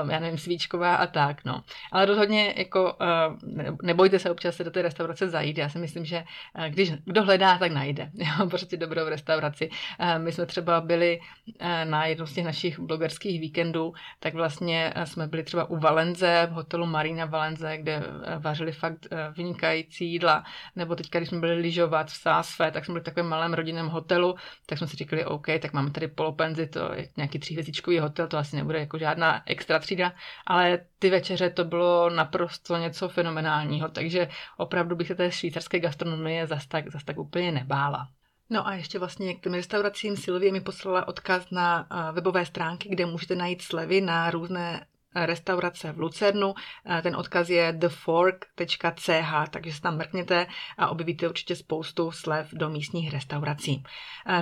um, 0.03 0.09
já 0.09 0.19
nevím, 0.19 0.37
svíčková 0.37 0.95
a 0.95 1.07
tak, 1.07 1.45
no. 1.45 1.63
Ale 1.91 2.05
rozhodně, 2.05 2.53
jako, 2.57 2.93
uh, 2.93 3.73
nebojte 3.83 4.19
se 4.19 4.31
občas 4.31 4.55
se 4.55 4.63
do 4.63 4.71
té 4.71 4.81
restaurace 4.81 5.29
zajít. 5.29 5.57
Já 5.57 5.69
si 5.69 5.79
myslím, 5.79 6.05
že 6.05 6.23
uh, 6.57 6.65
když 6.65 6.91
kdo 7.05 7.23
hledá, 7.23 7.57
tak 7.57 7.71
najde. 7.71 8.11
Jo, 8.21 8.49
prostě 8.49 8.77
dobrou 8.77 9.09
restauraci. 9.09 9.69
My 10.17 10.31
jsme 10.31 10.45
třeba 10.45 10.81
byli 10.81 11.19
uh, 11.19 11.67
na 11.83 12.05
jednom 12.05 12.27
z 12.27 12.33
těch 12.33 12.45
našich 12.45 12.79
blogerských 12.79 13.39
víkendů, 13.39 13.93
tak 14.19 14.30
tak 14.31 14.35
vlastně 14.35 14.93
eh, 14.95 15.05
jsme 15.05 15.27
byli 15.27 15.43
třeba 15.43 15.69
u 15.69 15.77
Valenze, 15.77 16.47
v 16.51 16.53
hotelu 16.53 16.85
Marina 16.85 17.25
Valenze, 17.25 17.77
kde 17.77 17.95
eh, 17.95 18.39
vařili 18.39 18.71
fakt 18.71 19.07
eh, 19.11 19.31
vynikající 19.37 20.11
jídla, 20.11 20.43
nebo 20.75 20.95
teďka, 20.95 21.19
když 21.19 21.29
jsme 21.29 21.39
byli 21.39 21.55
lyžovat 21.55 22.07
v 22.07 22.15
Sásfe, 22.15 22.71
tak 22.71 22.85
jsme 22.85 22.91
byli 22.91 23.01
v 23.01 23.03
takovém 23.03 23.27
malém 23.27 23.53
rodinném 23.53 23.87
hotelu, 23.87 24.35
tak 24.65 24.77
jsme 24.77 24.87
si 24.87 24.97
říkali, 24.97 25.25
OK, 25.25 25.47
tak 25.61 25.73
máme 25.73 25.91
tady 25.91 26.07
polopenzi, 26.07 26.67
to 26.67 26.93
je 26.93 27.07
nějaký 27.17 27.39
tříhvězdičkový 27.39 27.99
hotel, 27.99 28.27
to 28.27 28.37
asi 28.37 28.55
nebude 28.55 28.79
jako 28.79 28.97
žádná 28.97 29.43
extra 29.45 29.79
třída, 29.79 30.13
ale 30.47 30.79
ty 30.99 31.09
večeře 31.09 31.49
to 31.49 31.65
bylo 31.65 32.09
naprosto 32.09 32.77
něco 32.77 33.09
fenomenálního, 33.09 33.89
takže 33.89 34.27
opravdu 34.57 34.95
bych 34.95 35.07
se 35.07 35.15
té 35.15 35.31
švýcarské 35.31 35.79
gastronomie 35.79 36.47
zas 36.47 36.67
tak, 36.67 36.91
zas 36.91 37.03
tak 37.03 37.17
úplně 37.17 37.51
nebála. 37.51 38.07
No 38.53 38.67
a 38.67 38.73
ještě 38.73 38.99
vlastně 38.99 39.33
k 39.33 39.43
těm 39.43 39.53
restauracím 39.53 40.17
Silvie 40.17 40.51
mi 40.51 40.61
poslala 40.61 41.07
odkaz 41.07 41.49
na 41.51 41.87
webové 42.11 42.45
stránky, 42.45 42.89
kde 42.89 43.05
můžete 43.05 43.35
najít 43.35 43.61
slevy 43.61 44.01
na 44.01 44.31
různé 44.31 44.85
restaurace 45.15 45.91
v 45.91 45.99
Lucernu. 45.99 46.53
Ten 47.01 47.15
odkaz 47.15 47.49
je 47.49 47.73
thefork.ch, 47.73 49.49
takže 49.49 49.73
se 49.73 49.81
tam 49.81 49.97
mrkněte 49.97 50.47
a 50.77 50.89
objevíte 50.89 51.29
určitě 51.29 51.55
spoustu 51.55 52.11
slev 52.11 52.49
do 52.53 52.69
místních 52.69 53.13
restaurací. 53.13 53.83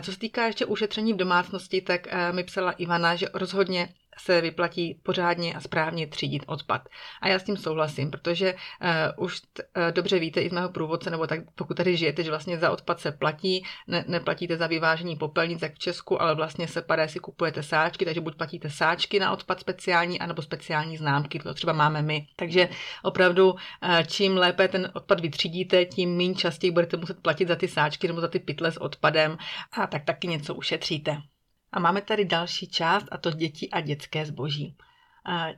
Co 0.01 0.11
se 0.11 0.19
týká 0.19 0.45
ještě 0.45 0.65
ušetření 0.65 1.13
v 1.13 1.17
domácnosti, 1.17 1.81
tak 1.81 2.07
mi 2.31 2.43
psala 2.43 2.71
Ivana, 2.71 3.15
že 3.15 3.27
rozhodně 3.33 3.89
se 4.19 4.41
vyplatí 4.41 4.99
pořádně 5.03 5.53
a 5.53 5.59
správně 5.59 6.07
třídit 6.07 6.43
odpad. 6.47 6.89
A 7.21 7.27
já 7.27 7.39
s 7.39 7.43
tím 7.43 7.57
souhlasím, 7.57 8.11
protože 8.11 8.53
uh, 8.53 9.23
už 9.25 9.41
t, 9.41 9.63
uh, 9.77 9.91
dobře 9.91 10.19
víte 10.19 10.41
i 10.41 10.49
z 10.49 10.53
mého 10.53 10.69
průvodce, 10.69 11.09
nebo 11.09 11.27
tak 11.27 11.39
pokud 11.55 11.77
tady 11.77 11.97
žijete, 11.97 12.23
že 12.23 12.29
vlastně 12.29 12.57
za 12.57 12.71
odpad 12.71 12.99
se 12.99 13.11
platí, 13.11 13.63
ne, 13.87 14.05
neplatíte 14.07 14.57
za 14.57 14.67
vyvážení 14.67 15.15
popelnic 15.15 15.61
jak 15.61 15.75
v 15.75 15.79
Česku, 15.79 16.21
ale 16.21 16.35
vlastně 16.35 16.67
se 16.67 16.81
padé 16.81 17.09
si 17.09 17.19
kupujete 17.19 17.63
sáčky, 17.63 18.05
takže 18.05 18.21
buď 18.21 18.35
platíte 18.35 18.69
sáčky 18.69 19.19
na 19.19 19.31
odpad 19.31 19.59
speciální, 19.59 20.19
anebo 20.19 20.41
speciální 20.41 20.97
známky, 20.97 21.39
to 21.39 21.53
třeba 21.53 21.73
máme 21.73 22.01
my. 22.01 22.27
Takže 22.35 22.69
opravdu 23.03 23.51
uh, 23.51 23.57
čím 24.07 24.37
lépe 24.37 24.67
ten 24.67 24.91
odpad 24.93 25.19
vytřídíte, 25.19 25.85
tím 25.85 26.17
méně 26.17 26.35
častěji 26.35 26.71
budete 26.71 26.97
muset 26.97 27.21
platit 27.21 27.47
za 27.47 27.55
ty 27.55 27.67
sáčky 27.67 28.07
nebo 28.07 28.21
za 28.21 28.27
ty 28.27 28.39
pytle 28.39 28.71
s 28.71 28.81
odpadem 28.81 29.37
a 29.71 29.87
tak 29.87 30.05
taky 30.05 30.27
něco 30.27 30.55
ušetříte. 30.55 31.17
A 31.71 31.79
máme 31.79 32.01
tady 32.01 32.25
další 32.25 32.67
část, 32.67 33.05
a 33.11 33.17
to 33.17 33.31
děti 33.31 33.69
a 33.69 33.81
dětské 33.81 34.25
zboží. 34.25 34.75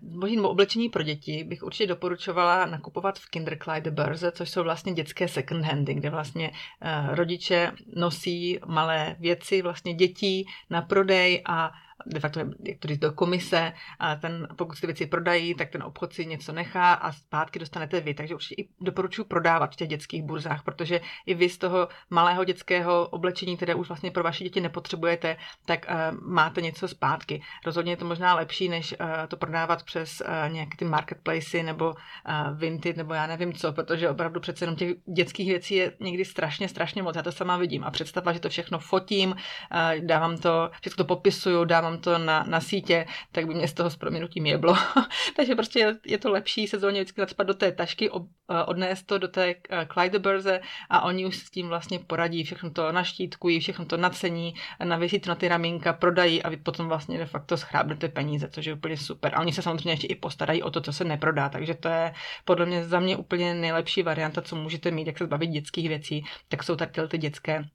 Zboží 0.02 0.36
nebo 0.36 0.50
oblečení 0.50 0.90
pro 0.90 1.04
děti 1.04 1.44
bych 1.44 1.64
určitě 1.64 1.88
doporučovala 1.88 2.66
nakupovat 2.66 3.20
v 3.20 3.30
Kinderkleide 3.30 3.92
Börse, 3.92 4.32
což 4.32 4.50
jsou 4.50 4.64
vlastně 4.64 4.94
dětské 4.94 5.28
second 5.28 5.66
handy, 5.66 5.94
kde 5.94 6.10
vlastně 6.10 6.52
eh, 6.82 7.16
rodiče 7.16 7.72
nosí 7.96 8.60
malé 8.66 9.16
věci 9.20 9.62
vlastně 9.62 9.94
dětí 9.94 10.46
na 10.70 10.82
prodej 10.82 11.42
a 11.46 11.72
de 12.06 12.20
facto, 12.20 12.40
jak 12.40 12.80
to 12.80 12.88
říct, 12.88 13.00
do 13.00 13.12
komise 13.12 13.74
a 14.00 14.16
ten, 14.16 14.48
pokud 14.56 14.80
ty 14.80 14.88
věci 14.88 15.06
prodají, 15.06 15.56
tak 15.56 15.70
ten 15.70 15.84
obchod 15.84 16.14
si 16.14 16.26
něco 16.26 16.52
nechá 16.52 16.94
a 16.94 17.12
zpátky 17.12 17.60
dostanete 17.60 18.02
vy. 18.02 18.14
Takže 18.14 18.36
určitě 18.36 18.62
i 18.62 18.68
doporučuji 18.82 19.24
prodávat 19.24 19.74
v 19.74 19.76
těch 19.76 19.88
dětských 19.88 20.24
burzách, 20.24 20.64
protože 20.64 21.02
i 21.26 21.34
vy 21.34 21.50
z 21.50 21.58
toho 21.58 21.88
malého 22.10 22.44
dětského 22.44 23.08
oblečení, 23.08 23.58
které 23.58 23.76
už 23.76 23.88
vlastně 23.88 24.12
pro 24.12 24.24
vaše 24.24 24.44
děti 24.44 24.62
nepotřebujete, 24.62 25.38
tak 25.66 25.86
uh, 25.90 26.18
máte 26.22 26.62
něco 26.62 26.88
zpátky. 26.88 27.42
Rozhodně 27.66 27.92
je 27.92 27.98
to 27.98 28.06
možná 28.06 28.36
lepší, 28.36 28.70
než 28.70 28.96
uh, 29.00 29.08
to 29.28 29.38
prodávat 29.38 29.84
přes 29.84 30.22
uh, 30.22 30.54
nějaké 30.54 30.78
ty 30.78 30.86
marketplacy 30.86 31.64
nebo 31.64 31.90
uh, 31.90 32.96
nebo 32.96 33.14
já 33.14 33.28
nevím 33.28 33.54
co, 33.54 33.74
protože 33.74 34.10
opravdu 34.10 34.40
přece 34.40 34.66
jenom 34.66 34.76
těch 34.76 34.96
dětských 35.06 35.48
věcí 35.48 35.76
je 35.76 35.94
někdy 36.00 36.26
strašně, 36.26 36.70
strašně 36.70 37.04
moc. 37.04 37.16
Já 37.16 37.24
to 37.24 37.32
sama 37.32 37.58
vidím 37.58 37.84
a 37.84 37.92
představa, 37.92 38.34
že 38.34 38.40
to 38.40 38.50
všechno 38.50 38.80
fotím, 38.80 39.30
uh, 39.32 40.06
dávám 40.06 40.38
to, 40.38 40.70
všechno 40.82 41.04
to 41.04 41.06
popisuju, 41.06 41.66
dávám 41.66 41.91
dávám 41.92 42.02
to 42.02 42.18
na, 42.18 42.44
na 42.48 42.62
sítě, 42.62 43.06
tak 43.32 43.48
by 43.48 43.54
mě 43.54 43.68
z 43.68 43.74
toho 43.74 43.90
s 43.90 43.96
proměnutím 43.96 44.46
jeblo. 44.46 44.76
Takže 45.36 45.56
prostě 45.56 45.80
je, 45.80 45.98
je 46.06 46.18
to 46.18 46.32
lepší 46.32 46.68
sezóně 46.68 47.02
vždycky 47.02 47.22
nadspat 47.22 47.48
do 47.48 47.54
té 47.54 47.72
tašky, 47.72 48.10
ob, 48.10 48.28
eh, 48.50 48.64
odnést 48.64 49.04
to 49.04 49.18
do 49.18 49.28
té 49.28 49.56
Clydeburze 49.94 50.62
a 50.90 51.02
oni 51.02 51.26
už 51.26 51.38
s 51.38 51.50
tím 51.50 51.68
vlastně 51.68 52.00
poradí, 52.00 52.44
všechno 52.44 52.72
to 52.72 52.92
naštítkují, 52.92 53.60
všechno 53.60 53.86
to 53.86 53.98
nacení, 53.98 54.54
navěsí 54.84 55.20
to 55.20 55.30
na 55.30 55.36
ty 55.36 55.48
ramínka, 55.48 55.94
prodají 55.94 56.44
a 56.44 56.50
vy 56.50 56.58
potom 56.58 56.88
vlastně 56.88 57.18
de 57.18 57.26
facto 57.26 57.58
schrábnete 57.58 58.10
peníze, 58.10 58.50
což 58.50 58.66
je 58.66 58.74
úplně 58.74 58.98
super. 58.98 59.36
A 59.36 59.40
oni 59.40 59.54
se 59.54 59.62
samozřejmě 59.62 59.92
ještě 59.92 60.08
i 60.08 60.16
postarají 60.16 60.64
o 60.64 60.72
to, 60.72 60.82
co 60.82 60.94
se 60.94 61.04
neprodá, 61.04 61.50
takže 61.50 61.74
to 61.74 61.88
je 61.88 62.14
podle 62.46 62.66
mě 62.66 62.86
za 62.86 63.00
mě 63.00 63.18
úplně 63.18 63.54
nejlepší 63.54 64.04
varianta, 64.04 64.42
co 64.42 64.56
můžete 64.56 64.92
mít, 64.92 65.08
jak 65.08 65.18
se 65.18 65.26
zbavit 65.26 65.50
dětských 65.50 65.88
věcí, 65.88 66.24
tak 66.48 66.64
jsou 66.64 66.76
tady 66.76 67.08
ty 67.08 67.18
dětské 67.18 67.66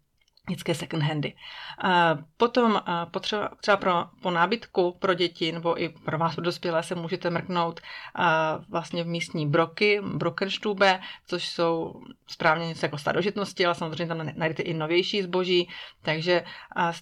dětské 0.49 0.75
second 0.75 1.03
handy. 1.03 1.35
Potom 2.37 2.83
potřeba, 3.11 3.51
třeba 3.61 3.77
pro, 3.77 4.05
po 4.23 4.31
nábytku 4.31 4.97
pro 4.99 5.15
děti 5.15 5.53
nebo 5.53 5.83
i 5.83 5.89
pro 5.89 6.19
vás 6.19 6.35
pro 6.35 6.45
dospělé 6.45 6.83
se 6.83 6.95
můžete 6.95 7.31
mrknout 7.31 7.81
vlastně 8.69 9.05
v 9.05 9.07
místní 9.07 9.47
broky, 9.47 10.01
brokenstube, 10.15 11.01
což 11.27 11.49
jsou 11.49 12.03
správně 12.27 12.67
něco 12.67 12.87
jako 12.87 12.99
starožitnosti, 12.99 13.67
ale 13.67 13.75
samozřejmě 13.75 14.07
tam 14.07 14.31
najdete 14.37 14.63
i 14.63 14.75
novější 14.75 15.23
zboží, 15.23 15.69
takže 16.03 16.45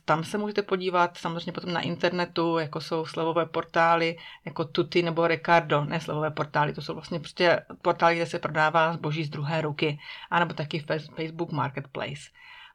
tam 0.04 0.24
se 0.24 0.38
můžete 0.38 0.62
podívat 0.62 1.16
samozřejmě 1.16 1.52
potom 1.52 1.72
na 1.72 1.80
internetu, 1.80 2.58
jako 2.58 2.80
jsou 2.80 3.06
slevové 3.06 3.46
portály, 3.46 4.16
jako 4.44 4.64
Tuty 4.64 5.02
nebo 5.02 5.26
Ricardo, 5.26 5.84
ne 5.84 6.00
slevové 6.00 6.30
portály, 6.30 6.72
to 6.72 6.82
jsou 6.82 6.94
vlastně 6.94 7.20
prostě 7.20 7.60
portály, 7.82 8.16
kde 8.16 8.26
se 8.26 8.38
prodává 8.38 8.92
zboží 8.92 9.24
z 9.24 9.30
druhé 9.30 9.60
ruky, 9.60 9.98
anebo 10.30 10.54
taky 10.54 10.84
Facebook 11.16 11.52
Marketplace. 11.52 12.30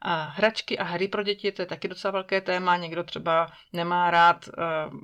Hračky 0.06 0.78
a 0.78 0.84
hry 0.84 1.08
pro 1.08 1.24
děti, 1.24 1.52
to 1.52 1.62
je 1.62 1.66
taky 1.66 1.88
docela 1.88 2.12
velké 2.12 2.42
téma. 2.42 2.78
Někdo 2.78 3.04
třeba 3.04 3.52
nemá 3.74 4.12
rád 4.12 4.48
uh, 4.48 5.00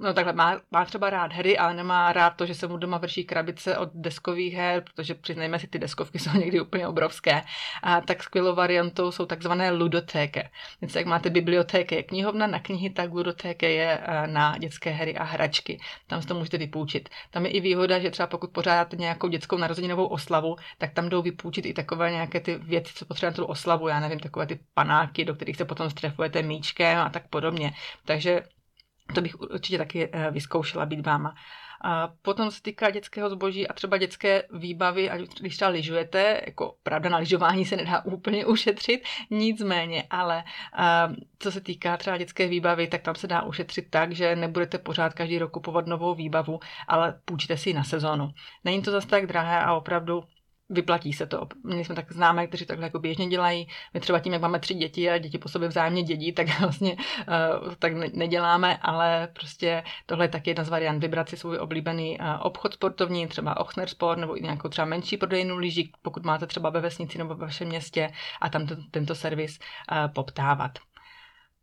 No 0.00 0.14
takhle, 0.14 0.32
má, 0.32 0.60
má 0.70 0.84
třeba 0.84 1.10
rád 1.10 1.32
hry, 1.32 1.58
ale 1.58 1.74
nemá 1.74 2.12
rád 2.12 2.30
to, 2.30 2.46
že 2.46 2.54
se 2.54 2.66
mu 2.66 2.76
doma 2.76 2.98
vrší 2.98 3.24
krabice 3.24 3.78
od 3.78 3.90
deskových 3.94 4.54
her, 4.54 4.84
protože 4.84 5.14
přiznejme 5.14 5.58
si, 5.58 5.66
ty 5.66 5.78
deskovky 5.78 6.18
jsou 6.18 6.38
někdy 6.38 6.60
úplně 6.60 6.88
obrovské. 6.88 7.42
A 7.82 8.00
tak 8.00 8.22
skvělou 8.22 8.54
variantou 8.54 9.10
jsou 9.10 9.26
takzvané 9.26 9.70
ludotéky. 9.70 10.48
Něco 10.82 10.98
jak 10.98 11.06
máte 11.06 11.30
bibliotéky, 11.30 11.94
je 11.94 12.02
knihovna 12.02 12.46
na 12.46 12.60
knihy, 12.60 12.90
tak 12.90 13.12
ludotéky 13.12 13.72
je 13.72 14.00
eh, 14.02 14.26
na 14.26 14.58
dětské 14.58 14.90
hry 14.90 15.16
a 15.16 15.24
hračky. 15.24 15.80
Tam 16.06 16.22
si 16.22 16.28
to 16.28 16.34
můžete 16.34 16.58
vypůjčit. 16.58 17.08
Tam 17.30 17.46
je 17.46 17.50
i 17.50 17.60
výhoda, 17.60 17.98
že 17.98 18.10
třeba 18.10 18.26
pokud 18.26 18.50
pořádáte 18.50 18.96
nějakou 18.96 19.28
dětskou 19.28 19.56
narozeninovou 19.56 20.06
oslavu, 20.06 20.56
tak 20.78 20.92
tam 20.92 21.08
jdou 21.08 21.22
vypůjčit 21.22 21.66
i 21.66 21.74
takové 21.74 22.10
nějaké 22.10 22.40
ty 22.40 22.58
věci, 22.58 22.92
co 22.94 23.04
potřebujete 23.04 23.36
tu 23.36 23.46
oslavu, 23.46 23.88
já 23.88 24.00
nevím, 24.00 24.20
takové 24.20 24.46
ty 24.46 24.60
panáky, 24.74 25.24
do 25.24 25.34
kterých 25.34 25.56
se 25.56 25.64
potom 25.64 25.90
strefujete 25.90 26.42
míčkem 26.42 26.98
a 26.98 27.10
tak 27.10 27.28
podobně. 27.28 27.72
Takže 28.04 28.42
to 29.14 29.20
bych 29.20 29.40
určitě 29.40 29.78
taky 29.78 30.08
eh, 30.12 30.30
vyzkoušela 30.30 30.86
být 30.86 31.06
váma. 31.06 31.34
A 31.80 32.12
potom 32.22 32.50
se 32.50 32.62
týká 32.62 32.90
dětského 32.90 33.30
zboží 33.30 33.68
a 33.68 33.72
třeba 33.72 33.96
dětské 33.96 34.42
výbavy, 34.52 35.10
ať 35.10 35.20
když 35.40 35.56
třeba 35.56 35.70
lyžujete, 35.70 36.40
jako 36.46 36.74
pravda 36.82 37.10
na 37.10 37.18
lyžování 37.18 37.64
se 37.64 37.76
nedá 37.76 38.04
úplně 38.04 38.46
ušetřit, 38.46 39.02
nicméně, 39.30 40.04
ale 40.10 40.44
a, 40.72 41.08
co 41.38 41.52
se 41.52 41.60
týká 41.60 41.96
třeba 41.96 42.16
dětské 42.16 42.48
výbavy, 42.48 42.86
tak 42.86 43.02
tam 43.02 43.14
se 43.14 43.26
dá 43.26 43.42
ušetřit 43.42 43.90
tak, 43.90 44.12
že 44.12 44.36
nebudete 44.36 44.78
pořád 44.78 45.14
každý 45.14 45.38
rok 45.38 45.50
kupovat 45.50 45.86
novou 45.86 46.14
výbavu, 46.14 46.60
ale 46.88 47.20
půjčte 47.24 47.56
si 47.56 47.70
ji 47.70 47.74
na 47.74 47.84
sezónu. 47.84 48.30
Není 48.64 48.82
to 48.82 48.90
zase 48.90 49.08
tak 49.08 49.26
drahé 49.26 49.60
a 49.60 49.74
opravdu 49.74 50.24
vyplatí 50.68 51.12
se 51.12 51.26
to. 51.26 51.48
Měli 51.64 51.84
jsme 51.84 51.94
tak 51.94 52.12
známé, 52.12 52.46
kteří 52.46 52.66
takhle 52.66 52.86
jako 52.86 52.98
běžně 52.98 53.26
dělají. 53.26 53.68
My 53.94 54.00
třeba 54.00 54.18
tím, 54.18 54.32
jak 54.32 54.42
máme 54.42 54.60
tři 54.60 54.74
děti 54.74 55.10
a 55.10 55.18
děti 55.18 55.38
po 55.38 55.48
sobě 55.48 55.68
vzájemně 55.68 56.02
dědí, 56.02 56.32
tak 56.32 56.60
vlastně 56.60 56.96
uh, 56.96 57.74
tak 57.78 57.92
neděláme, 58.14 58.76
ale 58.76 59.28
prostě 59.32 59.82
tohle 60.06 60.24
je 60.24 60.28
taky 60.28 60.50
jedna 60.50 60.64
z 60.64 60.68
variant. 60.68 61.00
Vybrat 61.00 61.28
si 61.28 61.36
svůj 61.36 61.58
oblíbený 61.58 62.18
uh, 62.20 62.26
obchod 62.40 62.74
sportovní, 62.74 63.26
třeba 63.26 63.60
Ochner 63.60 63.88
Sport 63.88 64.18
nebo 64.18 64.36
nějakou 64.36 64.68
třeba 64.68 64.84
menší 64.84 65.16
prodejnu 65.16 65.56
lyží, 65.56 65.92
pokud 66.02 66.24
máte 66.24 66.46
třeba 66.46 66.70
ve 66.70 66.80
vesnici 66.80 67.18
nebo 67.18 67.34
ve 67.34 67.46
vašem 67.46 67.68
městě 67.68 68.10
a 68.40 68.48
tam 68.48 68.66
to, 68.66 68.76
tento 68.90 69.14
servis 69.14 69.58
uh, 69.58 70.12
poptávat. 70.12 70.78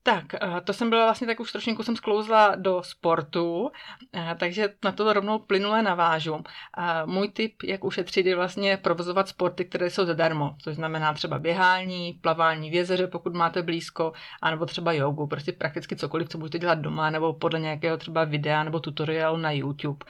Tak, 0.05 0.33
eh, 0.33 0.61
to 0.63 0.73
jsem 0.73 0.89
byla 0.89 1.05
vlastně 1.05 1.27
tak 1.27 1.39
už 1.39 1.51
trošku 1.51 1.83
jsem 1.83 1.95
sklouzla 1.95 2.55
do 2.55 2.83
sportu, 2.83 3.71
eh, 4.13 4.35
takže 4.39 4.73
na 4.83 4.91
to 4.91 5.13
rovnou 5.13 5.39
plynule 5.39 5.81
navážu. 5.81 6.43
Eh, 6.77 7.05
můj 7.05 7.29
tip, 7.29 7.63
jak 7.63 7.83
ušetřit, 7.83 8.25
je 8.25 8.35
vlastně 8.35 8.77
provozovat 8.77 9.27
sporty, 9.27 9.65
které 9.65 9.89
jsou 9.89 10.05
zadarmo, 10.05 10.55
což 10.59 10.75
znamená 10.75 11.13
třeba 11.13 11.39
běhání, 11.39 12.13
plavání 12.21 12.69
v 12.69 12.73
jezeře, 12.73 13.07
pokud 13.07 13.33
máte 13.33 13.61
blízko, 13.61 14.13
anebo 14.41 14.65
třeba 14.65 14.91
jogu, 14.91 15.27
prostě 15.27 15.51
prakticky 15.51 15.95
cokoliv, 15.95 16.29
co 16.29 16.37
můžete 16.37 16.59
dělat 16.59 16.79
doma, 16.79 17.09
nebo 17.09 17.33
podle 17.33 17.59
nějakého 17.59 17.97
třeba 17.97 18.23
videa 18.23 18.63
nebo 18.63 18.79
tutoriálu 18.79 19.37
na 19.37 19.51
YouTube. 19.51 20.05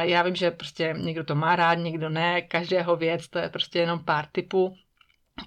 Já 0.00 0.22
vím, 0.22 0.34
že 0.36 0.50
prostě 0.50 0.94
někdo 0.98 1.24
to 1.24 1.34
má 1.34 1.56
rád, 1.56 1.74
někdo 1.74 2.08
ne, 2.08 2.42
každého 2.42 2.96
věc, 2.96 3.28
to 3.28 3.38
je 3.38 3.48
prostě 3.48 3.78
jenom 3.78 4.04
pár 4.04 4.26
typů 4.32 4.76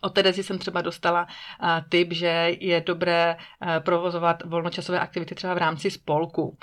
od 0.01 0.09
Terezy 0.09 0.43
jsem 0.43 0.59
třeba 0.59 0.81
dostala 0.81 1.23
uh, 1.23 1.69
tip, 1.89 2.13
že 2.13 2.51
je 2.59 2.81
dobré 2.81 3.35
uh, 3.35 3.69
provozovat 3.79 4.43
volnočasové 4.43 4.99
aktivity 4.99 5.35
třeba 5.35 5.53
v 5.53 5.57
rámci 5.57 5.91
spolku. 5.91 6.43
Uh, 6.47 6.57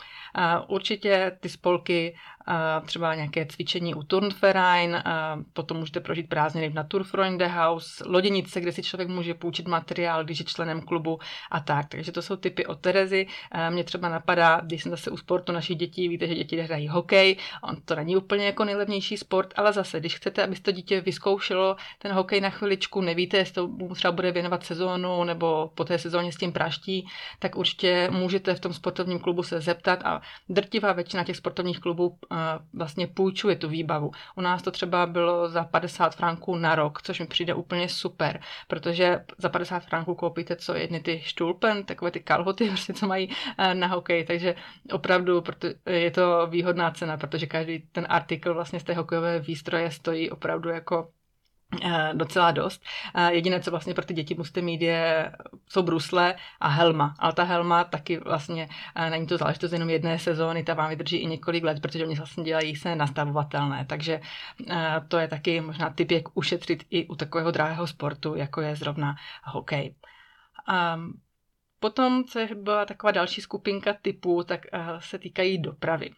určitě 0.69 1.37
ty 1.41 1.49
spolky 1.49 2.17
třeba 2.87 3.15
nějaké 3.15 3.47
cvičení 3.47 3.95
u 3.95 4.03
Turnverein, 4.03 5.03
potom 5.53 5.77
můžete 5.77 6.01
prožít 6.01 6.29
prázdniny 6.29 6.69
v 6.69 6.75
Naturfreunde 6.75 7.47
House, 7.47 8.05
loděnice, 8.07 8.61
kde 8.61 8.73
si 8.73 8.83
člověk 8.83 9.09
může 9.09 9.35
půjčit 9.35 9.69
materiál, 9.69 10.25
když 10.25 10.39
je 10.39 10.45
členem 10.45 10.81
klubu 10.81 11.19
a 11.51 11.61
tak. 11.61 11.89
Takže 11.89 12.13
to 12.13 12.23
jsou 12.23 12.37
typy 12.37 12.67
od 12.67 12.81
Terezy. 12.81 13.27
Mě 13.71 13.85
třeba 13.85 14.09
napadá, 14.09 14.61
když 14.61 14.83
jsem 14.83 14.91
zase 14.91 15.11
u 15.11 15.17
sportu 15.17 15.53
našich 15.53 15.77
dětí, 15.77 16.09
víte, 16.09 16.27
že 16.27 16.35
děti 16.35 16.61
hrají 16.61 16.89
hokej, 16.89 17.37
on 17.63 17.77
to 17.85 17.95
není 17.95 18.17
úplně 18.17 18.47
jako 18.47 18.65
nejlevnější 18.65 19.17
sport, 19.17 19.55
ale 19.57 19.73
zase, 19.73 20.01
když 20.01 20.17
chcete, 20.17 20.45
aby 20.45 20.57
to 20.57 20.73
dítě 20.73 21.01
vyzkoušelo 21.01 21.77
ten 21.99 22.13
hokej 22.13 22.41
na 22.41 22.51
chviličku, 22.51 23.01
nevíte, 23.01 23.37
jestli 23.37 23.55
to 23.55 23.71
třeba 23.95 24.13
bude 24.13 24.33
věnovat 24.33 24.65
sezónu 24.65 25.25
nebo 25.25 25.71
po 25.75 25.85
té 25.85 25.99
sezóně 25.99 26.33
s 26.33 26.37
tím 26.37 26.53
praští, 26.53 27.07
tak 27.39 27.57
určitě 27.57 28.09
můžete 28.11 28.55
v 28.55 28.61
tom 28.61 28.73
sportovním 28.73 29.19
klubu 29.19 29.43
se 29.43 29.61
zeptat 29.61 30.03
a 30.05 30.21
drtivá 30.49 30.93
většina 30.93 31.25
těch 31.25 31.37
sportovních 31.37 31.81
klubů 31.81 32.19
vlastně 32.73 33.07
půjčuje 33.07 33.57
tu 33.57 33.69
výbavu. 33.69 34.11
U 34.37 34.41
nás 34.41 34.63
to 34.63 34.71
třeba 34.71 35.07
bylo 35.07 35.49
za 35.49 35.65
50 35.65 36.17
franků 36.17 36.57
na 36.57 36.75
rok, 36.75 37.03
což 37.03 37.21
mi 37.21 37.27
přijde 37.27 37.55
úplně 37.55 37.89
super, 37.89 38.41
protože 38.69 39.25
za 39.39 39.49
50 39.49 39.81
franků 39.81 40.15
koupíte 40.15 40.57
co 40.57 40.75
jedny 40.75 41.01
ty 41.01 41.21
štulpen, 41.25 41.85
takové 41.85 42.11
ty 42.11 42.21
kalhoty, 42.21 42.69
prostě, 42.69 42.93
co 42.93 43.07
mají 43.07 43.31
eh, 43.59 43.75
na 43.75 43.87
hokej, 43.87 44.25
takže 44.25 44.55
opravdu 44.93 45.43
je 45.87 46.11
to 46.11 46.47
výhodná 46.47 46.91
cena, 46.91 47.17
protože 47.17 47.47
každý 47.47 47.79
ten 47.79 48.07
artikl 48.09 48.55
vlastně 48.55 48.81
z 48.81 48.85
té 48.85 48.95
hokejové 48.95 49.39
výstroje 49.39 49.91
stojí 49.91 50.31
opravdu 50.31 50.69
jako 50.69 51.09
docela 52.13 52.51
dost. 52.51 52.83
Eh, 53.15 53.35
jediné, 53.35 53.61
co 53.61 53.71
vlastně 53.71 53.95
pro 53.95 54.05
ty 54.05 54.15
děti 54.15 54.35
musíte 54.35 54.61
mít, 54.63 54.83
je, 54.83 55.33
jsou 55.69 55.83
brusle 55.83 56.35
a 56.61 56.69
helma. 56.69 57.15
Ale 57.19 57.33
ta 57.33 57.45
helma 57.45 57.85
taky 57.85 58.19
vlastně 58.19 58.69
eh, 58.95 59.11
není 59.11 59.27
to 59.27 59.37
záležitost 59.37 59.73
jenom 59.73 59.91
jedné 59.91 60.19
sezóny, 60.19 60.65
ta 60.65 60.75
vám 60.75 60.91
vydrží 60.91 61.17
i 61.17 61.27
několik 61.27 61.65
let, 61.65 61.83
protože 61.83 62.05
oni 62.05 62.15
vlastně 62.15 62.45
dělají 62.45 62.77
se 62.77 62.97
nastavovatelné. 62.97 63.85
Takže 63.89 64.21
to 65.09 65.19
je 65.19 65.29
taky 65.29 65.61
možná 65.61 65.91
typ, 65.91 66.11
jak 66.11 66.25
ušetřit 66.35 66.85
i 66.91 67.07
u 67.07 67.15
takového 67.15 67.51
drahého 67.51 67.87
sportu, 67.87 68.35
jako 68.35 68.61
je 68.61 68.77
zrovna 68.77 69.17
hokej. 69.45 69.95
Um, 70.95 71.21
potom, 71.81 72.25
co 72.25 72.41
byla 72.55 72.85
taková 72.85 73.11
další 73.11 73.41
skupinka 73.41 73.95
typů, 74.03 74.45
tak 74.45 74.61
se 74.99 75.19
týkají 75.19 75.59
dopravy. 75.59 76.11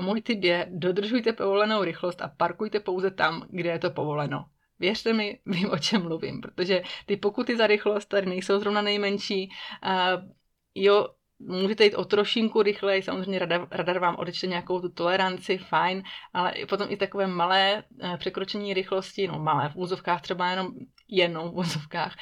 Můj 0.00 0.22
tip 0.22 0.44
je, 0.44 0.66
dodržujte 0.70 1.32
povolenou 1.32 1.84
rychlost 1.84 2.22
a 2.22 2.28
parkujte 2.28 2.80
pouze 2.80 3.10
tam, 3.10 3.46
kde 3.50 3.70
je 3.70 3.78
to 3.78 3.90
povoleno. 3.90 4.46
Věřte 4.82 5.12
mi, 5.12 5.38
vím, 5.46 5.70
o 5.70 5.78
čem 5.78 6.02
mluvím, 6.02 6.40
protože 6.40 6.82
ty 7.06 7.16
pokuty 7.16 7.56
za 7.56 7.66
rychlost 7.66 8.06
tady 8.06 8.26
nejsou 8.26 8.58
zrovna 8.60 8.82
nejmenší. 8.82 9.50
Uh, 9.86 10.30
jo, 10.74 11.08
můžete 11.46 11.84
jít 11.84 11.94
o 11.94 12.04
trošinku 12.04 12.62
rychleji, 12.62 13.02
samozřejmě 13.02 13.38
radar, 13.38 13.66
radar 13.70 13.98
vám 13.98 14.16
odečte 14.16 14.46
nějakou 14.46 14.80
tu 14.80 14.88
toleranci, 14.88 15.58
fajn, 15.58 16.02
ale 16.34 16.54
potom 16.68 16.86
i 16.90 16.96
takové 16.96 17.26
malé 17.26 17.82
eh, 18.00 18.16
překročení 18.16 18.74
rychlosti, 18.74 19.28
no 19.28 19.38
malé 19.38 19.68
v 19.68 19.76
úzovkách 19.76 20.20
třeba 20.20 20.50
jenom 20.50 20.68
jenom 21.12 21.50
v 21.50 21.56
úzovkách 21.56 22.16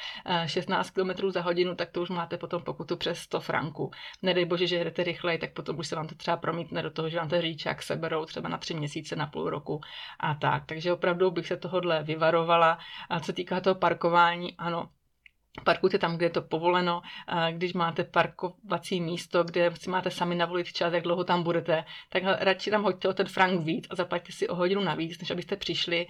16 0.45 0.87
eh, 0.87 0.91
km 0.91 1.31
za 1.31 1.41
hodinu, 1.41 1.75
tak 1.75 1.91
to 1.91 2.01
už 2.01 2.09
máte 2.09 2.37
potom 2.37 2.63
pokutu 2.63 2.97
přes 2.97 3.19
100 3.19 3.39
franků. 3.39 3.91
Nedej 4.21 4.45
bože, 4.45 4.67
že 4.67 4.83
jdete 4.83 5.03
rychleji, 5.03 5.37
tak 5.37 5.53
potom 5.53 5.79
už 5.79 5.87
se 5.87 5.95
vám 5.95 6.07
to 6.07 6.15
třeba 6.15 6.37
promítne 6.37 6.81
do 6.81 6.91
toho, 6.91 7.09
že 7.09 7.17
vám 7.17 7.29
ten 7.29 7.41
řidičák 7.41 7.83
seberou 7.83 8.25
třeba 8.25 8.49
na 8.49 8.57
tři 8.57 8.73
měsíce, 8.73 9.15
na 9.15 9.27
půl 9.27 9.49
roku 9.49 9.81
a 10.19 10.35
tak. 10.35 10.65
Takže 10.65 10.93
opravdu 10.93 11.31
bych 11.31 11.47
se 11.47 11.57
tohodle 11.57 12.03
vyvarovala. 12.03 12.77
A 13.09 13.19
co 13.19 13.33
týká 13.33 13.61
toho 13.61 13.75
parkování, 13.75 14.57
ano, 14.57 14.89
Parkujte 15.63 15.97
tam, 15.97 16.17
kde 16.17 16.25
je 16.25 16.29
to 16.29 16.41
povoleno. 16.41 17.01
Když 17.51 17.73
máte 17.73 18.03
parkovací 18.03 19.01
místo, 19.01 19.43
kde 19.43 19.71
si 19.75 19.89
máte 19.89 20.11
sami 20.11 20.35
navolit 20.35 20.73
čas, 20.73 20.93
jak 20.93 21.03
dlouho 21.03 21.23
tam 21.23 21.43
budete, 21.43 21.85
tak 22.09 22.23
radši 22.39 22.71
tam 22.71 22.83
hoďte 22.83 23.07
o 23.07 23.13
ten 23.13 23.27
frank 23.27 23.61
víc 23.63 23.87
a 23.89 23.95
zaplaťte 23.95 24.31
si 24.31 24.47
o 24.47 24.55
hodinu 24.55 24.83
navíc, 24.83 25.19
než 25.19 25.31
abyste 25.31 25.55
přišli 25.55 26.07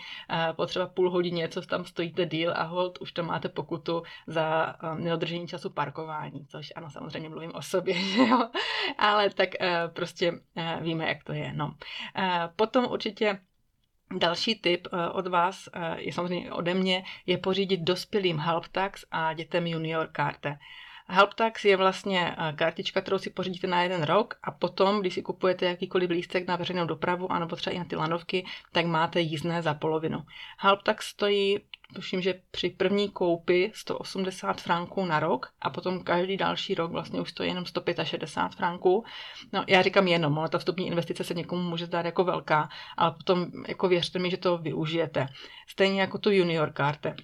po 0.56 0.66
třeba 0.66 0.88
půl 0.88 1.10
hodině, 1.12 1.50
co 1.50 1.62
tam 1.62 1.86
stojíte 1.86 2.26
díl 2.26 2.54
a 2.56 2.64
hold 2.64 2.98
už 3.02 3.12
tam 3.12 3.26
máte 3.26 3.50
pokutu 3.50 4.04
za 4.28 4.76
neodržení 4.98 5.48
času 5.48 5.70
parkování, 5.70 6.46
což 6.46 6.74
ano, 6.76 6.90
samozřejmě 6.90 7.30
mluvím 7.30 7.56
o 7.56 7.62
sobě, 7.62 7.94
že 8.14 8.22
jo? 8.22 8.50
ale 8.98 9.30
tak 9.30 9.50
prostě 9.94 10.34
víme, 10.82 11.08
jak 11.08 11.24
to 11.24 11.34
je. 11.34 11.54
No. 11.54 11.76
Potom 12.56 12.86
určitě 12.86 13.40
Další 14.18 14.56
tip 14.56 14.88
eh, 14.92 15.10
od 15.10 15.28
vás, 15.28 15.70
eh, 15.74 16.02
je 16.02 16.14
samozřejmě 16.14 16.52
ode 16.52 16.74
mě, 16.74 17.04
je 17.26 17.38
pořídit 17.38 17.82
dospělým 17.82 18.38
Helptax 18.38 19.06
a 19.12 19.34
dětem 19.34 19.68
junior 19.68 20.08
karte. 20.12 20.58
Helptax 21.14 21.66
je 21.66 21.78
vlastně 21.78 22.36
eh, 22.38 22.54
kartička, 22.54 23.02
kterou 23.02 23.20
si 23.20 23.30
pořídíte 23.30 23.68
na 23.68 23.84
jeden 23.84 24.04
rok 24.04 24.36
a 24.44 24.52
potom, 24.52 25.02
když 25.02 25.14
si 25.14 25.22
kupujete 25.22 25.66
jakýkoliv 25.66 26.10
lístek 26.10 26.48
na 26.48 26.56
veřejnou 26.56 26.86
dopravu, 26.86 27.32
anebo 27.32 27.56
třeba 27.56 27.76
i 27.76 27.80
na 27.80 27.86
ty 27.86 27.96
lanovky, 27.96 28.46
tak 28.72 28.86
máte 28.86 29.20
jízdné 29.20 29.62
za 29.62 29.74
polovinu. 29.74 30.24
Helptax 30.58 31.08
stojí 31.08 31.60
tuším, 31.96 32.22
že 32.22 32.42
při 32.52 32.70
první 32.70 33.10
koupi 33.10 33.72
180 33.76 34.62
franků 34.62 35.06
na 35.06 35.20
rok 35.20 35.50
a 35.62 35.70
potom 35.70 36.04
každý 36.04 36.38
další 36.38 36.76
rok 36.76 36.92
vlastně 36.92 37.22
už 37.22 37.30
stojí 37.30 37.50
jenom 37.50 37.66
165 37.66 38.58
franků. 38.58 39.06
No 39.54 39.64
já 39.68 39.82
říkám 39.82 40.08
jenom, 40.08 40.40
ale 40.40 40.50
ta 40.50 40.58
vstupní 40.58 40.88
investice 40.88 41.24
se 41.24 41.34
někomu 41.34 41.70
může 41.70 41.86
zdát 41.86 42.06
jako 42.06 42.24
velká, 42.24 42.70
ale 42.98 43.12
potom 43.12 43.48
jako 43.68 43.88
věřte 43.88 44.20
mi, 44.20 44.32
že 44.32 44.38
to 44.38 44.58
využijete. 44.58 45.28
Stejně 45.68 46.02
jako 46.02 46.18
tu 46.18 46.32
junior 46.32 46.72
karte. 46.72 47.16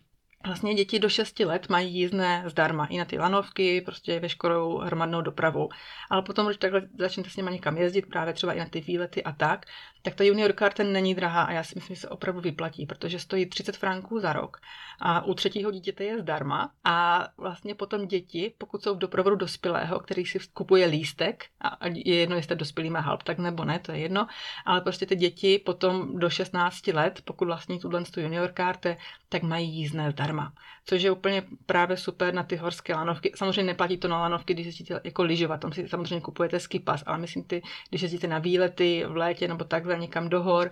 Vlastně 0.47 0.73
děti 0.73 0.99
do 0.99 1.09
6 1.09 1.39
let 1.39 1.69
mají 1.69 1.93
jízdné 1.93 2.43
zdarma 2.45 2.85
i 2.85 2.97
na 2.97 3.05
ty 3.05 3.17
lanovky, 3.17 3.81
prostě 3.81 4.19
veškerou 4.19 4.77
hromadnou 4.77 5.21
dopravou. 5.21 5.69
Ale 6.09 6.21
potom, 6.21 6.45
když 6.45 6.57
takhle 6.57 6.81
začnete 6.99 7.29
s 7.29 7.35
nimi 7.35 7.51
někam 7.51 7.77
jezdit, 7.77 8.05
právě 8.05 8.33
třeba 8.33 8.53
i 8.53 8.59
na 8.59 8.65
ty 8.65 8.81
výlety 8.81 9.23
a 9.23 9.31
tak, 9.31 9.65
tak 10.07 10.15
ta 10.15 10.23
junior 10.23 10.53
karta 10.53 10.83
není 10.83 11.15
drahá 11.15 11.43
a 11.43 11.51
já 11.51 11.63
si 11.63 11.75
myslím, 11.75 11.95
že 11.95 12.01
se 12.01 12.09
opravdu 12.09 12.41
vyplatí, 12.41 12.85
protože 12.85 13.19
stojí 13.19 13.45
30 13.45 13.77
franků 13.77 14.19
za 14.19 14.33
rok 14.33 14.57
a 14.99 15.25
u 15.25 15.33
třetího 15.33 15.71
dítěte 15.71 16.03
je 16.03 16.19
zdarma 16.19 16.71
a 16.83 17.27
vlastně 17.37 17.75
potom 17.75 18.07
děti, 18.07 18.53
pokud 18.57 18.83
jsou 18.83 18.95
v 18.95 18.97
doprovodu 18.97 19.35
dospělého, 19.35 19.99
který 19.99 20.25
si 20.25 20.39
kupuje 20.53 20.85
lístek 20.85 21.45
a 21.61 21.87
je 21.87 22.15
jedno, 22.15 22.35
jestli 22.35 22.55
dospělý 22.55 22.89
má 22.89 22.99
halp, 22.99 23.23
tak 23.23 23.37
nebo 23.37 23.65
ne, 23.65 23.79
to 23.79 23.91
je 23.91 23.97
jedno, 23.97 24.27
ale 24.65 24.81
prostě 24.81 25.05
ty 25.05 25.15
děti 25.15 25.59
potom 25.65 26.19
do 26.19 26.29
16 26.29 26.87
let, 26.87 27.21
pokud 27.25 27.45
vlastní 27.45 27.79
tuhle 27.79 28.03
junior 28.17 28.51
karty, 28.51 28.97
tak 29.29 29.43
mají 29.43 29.69
jízdné 29.69 30.11
zdarma, 30.11 30.53
což 30.85 31.01
je 31.01 31.11
úplně 31.11 31.43
právě 31.65 31.97
super 31.97 32.33
na 32.33 32.43
ty 32.43 32.55
horské 32.55 32.95
lanovky. 32.95 33.31
Samozřejmě 33.35 33.63
neplatí 33.63 33.97
to 33.97 34.07
na 34.07 34.19
lanovky, 34.19 34.53
když 34.53 34.65
jezdíte 34.65 35.01
jako 35.03 35.23
lyžovat, 35.23 35.57
tam 35.57 35.73
si 35.73 35.87
samozřejmě 35.87 36.21
kupujete 36.21 36.59
ski 36.59 36.79
pas, 36.79 37.03
ale 37.05 37.17
myslím 37.17 37.43
ty, 37.43 37.61
když 37.89 38.01
jezdíte 38.01 38.27
na 38.27 38.39
výlety 38.39 39.05
v 39.07 39.15
létě 39.17 39.47
nebo 39.47 39.63
takhle 39.63 39.96
někam 39.97 40.29
do 40.29 40.43
hor, 40.43 40.71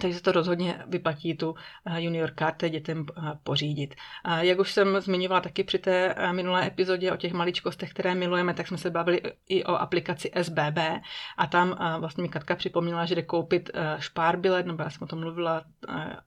takže 0.00 0.16
se 0.16 0.22
to 0.22 0.32
rozhodně 0.32 0.84
vyplatí 0.86 1.36
tu 1.36 1.54
eh, 1.86 2.02
junior 2.02 2.30
kartě 2.30 2.68
dětem 2.68 3.06
eh, 3.08 3.22
pořídit. 3.42 3.94
Jak 4.40 4.58
už 4.58 4.72
jsem 4.72 5.00
zmiňovala 5.00 5.40
taky 5.40 5.64
při 5.64 5.78
té 5.78 6.14
eh, 6.14 6.32
minulé 6.32 6.66
epizodě 6.66 7.12
o 7.12 7.16
těch 7.16 7.32
maličkostech, 7.32 7.90
které 7.90 8.14
milujeme, 8.14 8.54
tak 8.54 8.68
jsme 8.68 8.78
se 8.78 8.90
bavili 8.90 9.22
i 9.48 9.64
o 9.64 9.74
aplikaci 9.74 10.30
SBB 10.42 10.78
a 11.36 11.46
tam 11.46 11.76
vlastně 11.98 12.22
mi 12.22 12.28
Katka 12.28 12.56
připomněla, 12.56 13.04
že 13.04 13.14
jde 13.14 13.22
koupit 13.22 13.70
špárbilet, 13.98 14.66
nebo 14.66 14.82
já 14.82 14.90
jsem 14.90 15.02
o 15.02 15.06
tom 15.06 15.20
mluvila, 15.20 15.64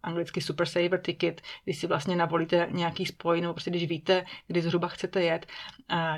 anglicky 0.04 0.42
Super 0.42 0.68
Saver 0.68 1.01
Ticket, 1.01 1.42
když 1.63 1.77
si 1.77 1.88
vlastně 1.88 2.16
navolíte 2.16 2.68
nějaký 2.72 3.06
spoj, 3.06 3.42
nebo 3.42 3.54
prostě 3.54 3.70
když 3.70 3.89
víte, 3.89 4.25
kdy 4.48 4.62
zhruba 4.62 4.88
chcete 4.88 5.22
jet, 5.22 5.46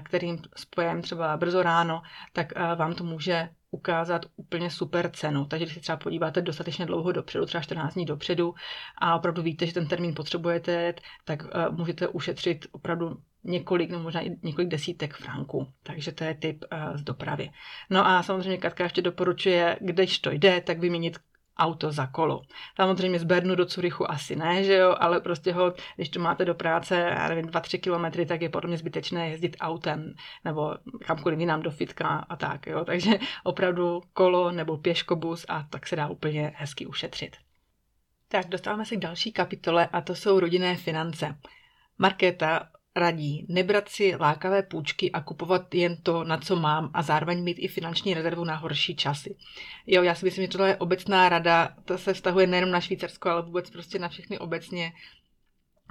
kterým 0.03 0.39
spojem 0.55 1.01
třeba 1.01 1.37
brzo 1.37 1.63
ráno, 1.63 2.01
tak 2.33 2.53
vám 2.75 2.93
to 2.93 3.03
může 3.03 3.49
ukázat 3.71 4.25
úplně 4.35 4.69
super 4.69 5.11
cenu. 5.11 5.45
Takže 5.45 5.65
když 5.65 5.75
se 5.75 5.81
třeba 5.81 5.97
podíváte 5.97 6.41
dostatečně 6.41 6.85
dlouho 6.85 7.11
dopředu, 7.11 7.45
třeba 7.45 7.61
14 7.61 7.93
dní 7.93 8.05
dopředu 8.05 8.53
a 8.97 9.15
opravdu 9.15 9.41
víte, 9.41 9.65
že 9.65 9.73
ten 9.73 9.87
termín 9.87 10.15
potřebujete, 10.15 10.93
tak 11.25 11.43
uh, 11.43 11.77
můžete 11.77 12.07
ušetřit 12.07 12.67
opravdu 12.71 13.17
několik, 13.43 13.89
nebo 13.89 14.03
možná 14.03 14.21
i 14.21 14.35
několik 14.43 14.69
desítek 14.69 15.13
franků. 15.13 15.67
Takže 15.83 16.11
to 16.11 16.23
je 16.23 16.33
tip 16.33 16.65
uh, 16.71 16.97
z 16.97 17.03
dopravy. 17.03 17.51
No 17.89 18.07
a 18.07 18.23
samozřejmě 18.23 18.57
Katka 18.57 18.83
ještě 18.83 19.01
doporučuje, 19.01 19.77
když 19.81 20.19
to 20.19 20.31
jde, 20.31 20.61
tak 20.61 20.79
vyměnit 20.79 21.17
auto 21.59 21.91
za 21.91 22.07
kolo. 22.07 22.41
Samozřejmě 22.75 23.19
z 23.19 23.23
Bernu 23.23 23.55
do 23.55 23.65
Curychu 23.65 24.11
asi 24.11 24.35
ne, 24.35 24.63
že 24.63 24.73
jo, 24.73 24.95
ale 24.99 25.19
prostě 25.19 25.53
ho, 25.53 25.73
když 25.95 26.09
to 26.09 26.19
máte 26.19 26.45
do 26.45 26.55
práce, 26.55 26.95
já 26.95 27.27
nevím, 27.27 27.45
2-3 27.45 27.79
kilometry, 27.79 28.25
tak 28.25 28.41
je 28.41 28.49
podle 28.49 28.67
mě 28.67 28.77
zbytečné 28.77 29.29
jezdit 29.29 29.57
autem 29.59 30.13
nebo 30.45 30.75
kamkoliv 31.05 31.39
jinam 31.39 31.61
do 31.61 31.71
fitka 31.71 32.07
a 32.07 32.35
tak, 32.35 32.67
jo. 32.67 32.85
Takže 32.85 33.11
opravdu 33.43 34.01
kolo 34.13 34.51
nebo 34.51 34.77
pěškobus 34.77 35.45
a 35.49 35.63
tak 35.69 35.87
se 35.87 35.95
dá 35.95 36.07
úplně 36.07 36.53
hezky 36.55 36.85
ušetřit. 36.85 37.37
Tak 38.27 38.47
dostáváme 38.47 38.85
se 38.85 38.95
k 38.95 38.99
další 38.99 39.31
kapitole 39.31 39.87
a 39.87 40.01
to 40.01 40.15
jsou 40.15 40.39
rodinné 40.39 40.75
finance. 40.75 41.35
Markéta 41.97 42.69
radí 42.99 43.45
nebrat 43.49 43.89
si 43.89 44.15
lákavé 44.19 44.63
půjčky 44.63 45.11
a 45.11 45.21
kupovat 45.21 45.75
jen 45.75 45.97
to, 45.97 46.23
na 46.23 46.37
co 46.37 46.55
mám 46.55 46.89
a 46.93 47.01
zároveň 47.01 47.43
mít 47.43 47.57
i 47.59 47.67
finanční 47.67 48.13
rezervu 48.13 48.43
na 48.43 48.55
horší 48.55 48.95
časy. 48.95 49.35
Jo, 49.87 50.03
já 50.03 50.15
si 50.15 50.25
myslím, 50.25 50.43
že 50.43 50.51
tohle 50.51 50.69
je 50.69 50.75
obecná 50.75 51.29
rada, 51.29 51.69
to 51.85 51.97
se 51.97 52.13
vztahuje 52.13 52.47
nejen 52.47 52.71
na 52.71 52.81
Švýcarsko, 52.81 53.29
ale 53.29 53.41
vůbec 53.41 53.69
prostě 53.69 53.99
na 53.99 54.09
všechny 54.09 54.39
obecně 54.39 54.93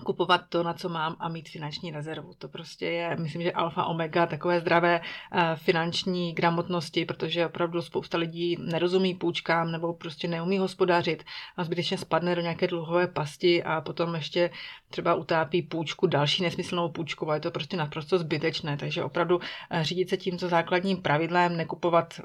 kupovat 0.05 0.41
to, 0.49 0.63
na 0.63 0.75
co 0.75 0.89
mám 0.89 1.17
a 1.19 1.29
mít 1.29 1.49
finanční 1.49 1.91
rezervu. 1.91 2.33
To 2.39 2.49
prostě 2.49 2.87
je, 2.87 3.17
myslím, 3.17 3.43
že 3.43 3.53
alfa 3.53 3.85
omega 3.85 4.27
takové 4.27 4.61
zdravé 4.61 5.01
eh, 5.01 5.57
finanční 5.57 6.33
gramotnosti, 6.33 7.05
protože 7.05 7.47
opravdu 7.47 7.83
spousta 7.83 8.19
lidí 8.19 8.57
nerozumí 8.61 9.15
půjčkám 9.15 9.73
nebo 9.73 9.95
prostě 9.95 10.29
neumí 10.29 10.59
hospodařit 10.59 11.25
a 11.57 11.65
zbytečně 11.65 11.99
spadne 11.99 12.35
do 12.35 12.41
nějaké 12.41 12.67
dluhové 12.67 13.07
pasti 13.07 13.63
a 13.63 13.81
potom 13.81 14.15
ještě 14.15 14.51
třeba 14.91 15.15
utápí 15.15 15.63
půjčku, 15.63 16.07
další 16.07 16.43
nesmyslnou 16.43 16.89
půjčku 16.89 17.31
a 17.31 17.35
je 17.35 17.41
to 17.41 17.51
prostě 17.51 17.77
naprosto 17.77 18.19
zbytečné. 18.19 18.77
Takže 18.77 19.05
opravdu 19.05 19.41
eh, 19.71 19.85
řídit 19.85 20.09
se 20.09 20.17
tímto 20.17 20.49
základním 20.49 21.03
pravidlem, 21.03 21.57
nekupovat 21.57 22.21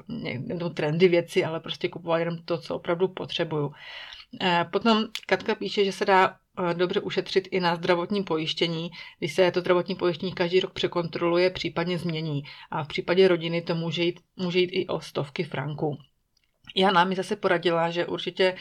no, 0.60 0.70
trendy 0.70 1.08
věci, 1.08 1.44
ale 1.44 1.60
prostě 1.60 1.88
kupovat 1.88 2.18
jenom 2.18 2.38
to, 2.44 2.58
co 2.58 2.76
opravdu 2.76 3.08
potřebuju. 3.08 3.72
Eh, 4.40 4.64
potom 4.70 5.04
Katka 5.26 5.54
píše, 5.54 5.84
že 5.84 5.92
se 5.92 6.04
dá 6.04 6.36
dobře 6.72 7.00
ušetřit 7.00 7.48
i 7.50 7.60
na 7.60 7.76
zdravotní 7.76 8.22
pojištění, 8.22 8.90
když 9.18 9.34
se 9.34 9.50
to 9.50 9.60
zdravotní 9.60 9.94
pojištění 9.94 10.32
každý 10.32 10.60
rok 10.60 10.72
překontroluje, 10.72 11.50
případně 11.50 11.98
změní. 11.98 12.42
A 12.70 12.84
v 12.84 12.88
případě 12.88 13.28
rodiny 13.28 13.62
to 13.62 13.74
může 13.74 14.04
jít, 14.04 14.20
může 14.36 14.58
jít 14.58 14.70
i 14.72 14.86
o 14.86 15.00
stovky 15.00 15.44
franků. 15.44 15.98
Jana 16.76 17.04
mi 17.04 17.14
zase 17.14 17.36
poradila, 17.36 17.90
že 17.90 18.06
určitě 18.06 18.56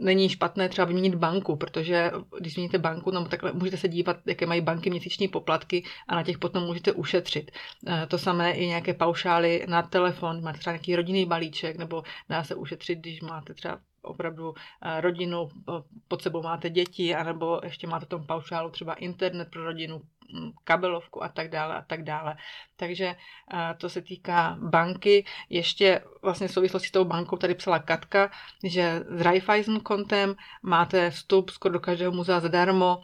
není 0.00 0.28
špatné 0.28 0.68
třeba 0.68 0.84
vyměnit 0.84 1.14
banku, 1.14 1.56
protože 1.56 2.10
když 2.40 2.52
změníte 2.52 2.78
banku, 2.78 3.10
no, 3.10 3.24
tak 3.24 3.54
můžete 3.54 3.76
se 3.76 3.88
dívat, 3.88 4.16
jaké 4.26 4.46
mají 4.46 4.60
banky 4.60 4.90
měsíční 4.90 5.28
poplatky 5.28 5.84
a 6.08 6.14
na 6.14 6.22
těch 6.22 6.38
potom 6.38 6.64
můžete 6.64 6.92
ušetřit. 6.92 7.50
To 8.08 8.18
samé 8.18 8.52
i 8.52 8.66
nějaké 8.66 8.94
paušály 8.94 9.64
na 9.68 9.82
telefon, 9.82 10.42
máte 10.42 10.58
třeba 10.58 10.72
nějaký 10.72 10.96
rodinný 10.96 11.26
balíček, 11.26 11.76
nebo 11.76 12.02
dá 12.28 12.44
se 12.44 12.54
ušetřit, 12.54 12.98
když 12.98 13.20
máte 13.20 13.54
třeba 13.54 13.78
opravdu 14.02 14.54
eh, 14.82 15.00
rodinu, 15.00 15.48
pod 16.08 16.22
sebou 16.22 16.42
máte 16.42 16.70
děti, 16.70 17.14
anebo 17.14 17.60
ještě 17.62 17.86
máte 17.86 18.06
tom 18.06 18.26
paušálu 18.26 18.70
třeba 18.70 18.94
internet 18.94 19.48
pro 19.50 19.64
rodinu, 19.64 20.02
mm, 20.32 20.52
kabelovku 20.64 21.24
a 21.24 21.28
tak 21.28 21.50
dále 21.50 21.74
a 21.74 21.82
tak 21.82 22.04
dále. 22.04 22.36
Takže 22.76 23.06
eh, 23.06 23.74
to 23.78 23.88
se 23.88 24.02
týká 24.02 24.56
banky. 24.60 25.24
Ještě 25.48 26.04
vlastně 26.22 26.48
v 26.48 26.52
souvislosti 26.52 26.88
s 26.88 26.92
tou 26.92 27.04
bankou 27.04 27.36
tady 27.36 27.54
psala 27.54 27.78
Katka, 27.78 28.30
že 28.64 29.04
s 29.08 29.20
Raiffeisen 29.20 29.80
kontem 29.80 30.34
máte 30.62 31.10
vstup 31.10 31.50
skoro 31.50 31.72
do 31.72 31.80
každého 31.80 32.12
muzea 32.12 32.40
zadarmo. 32.40 33.02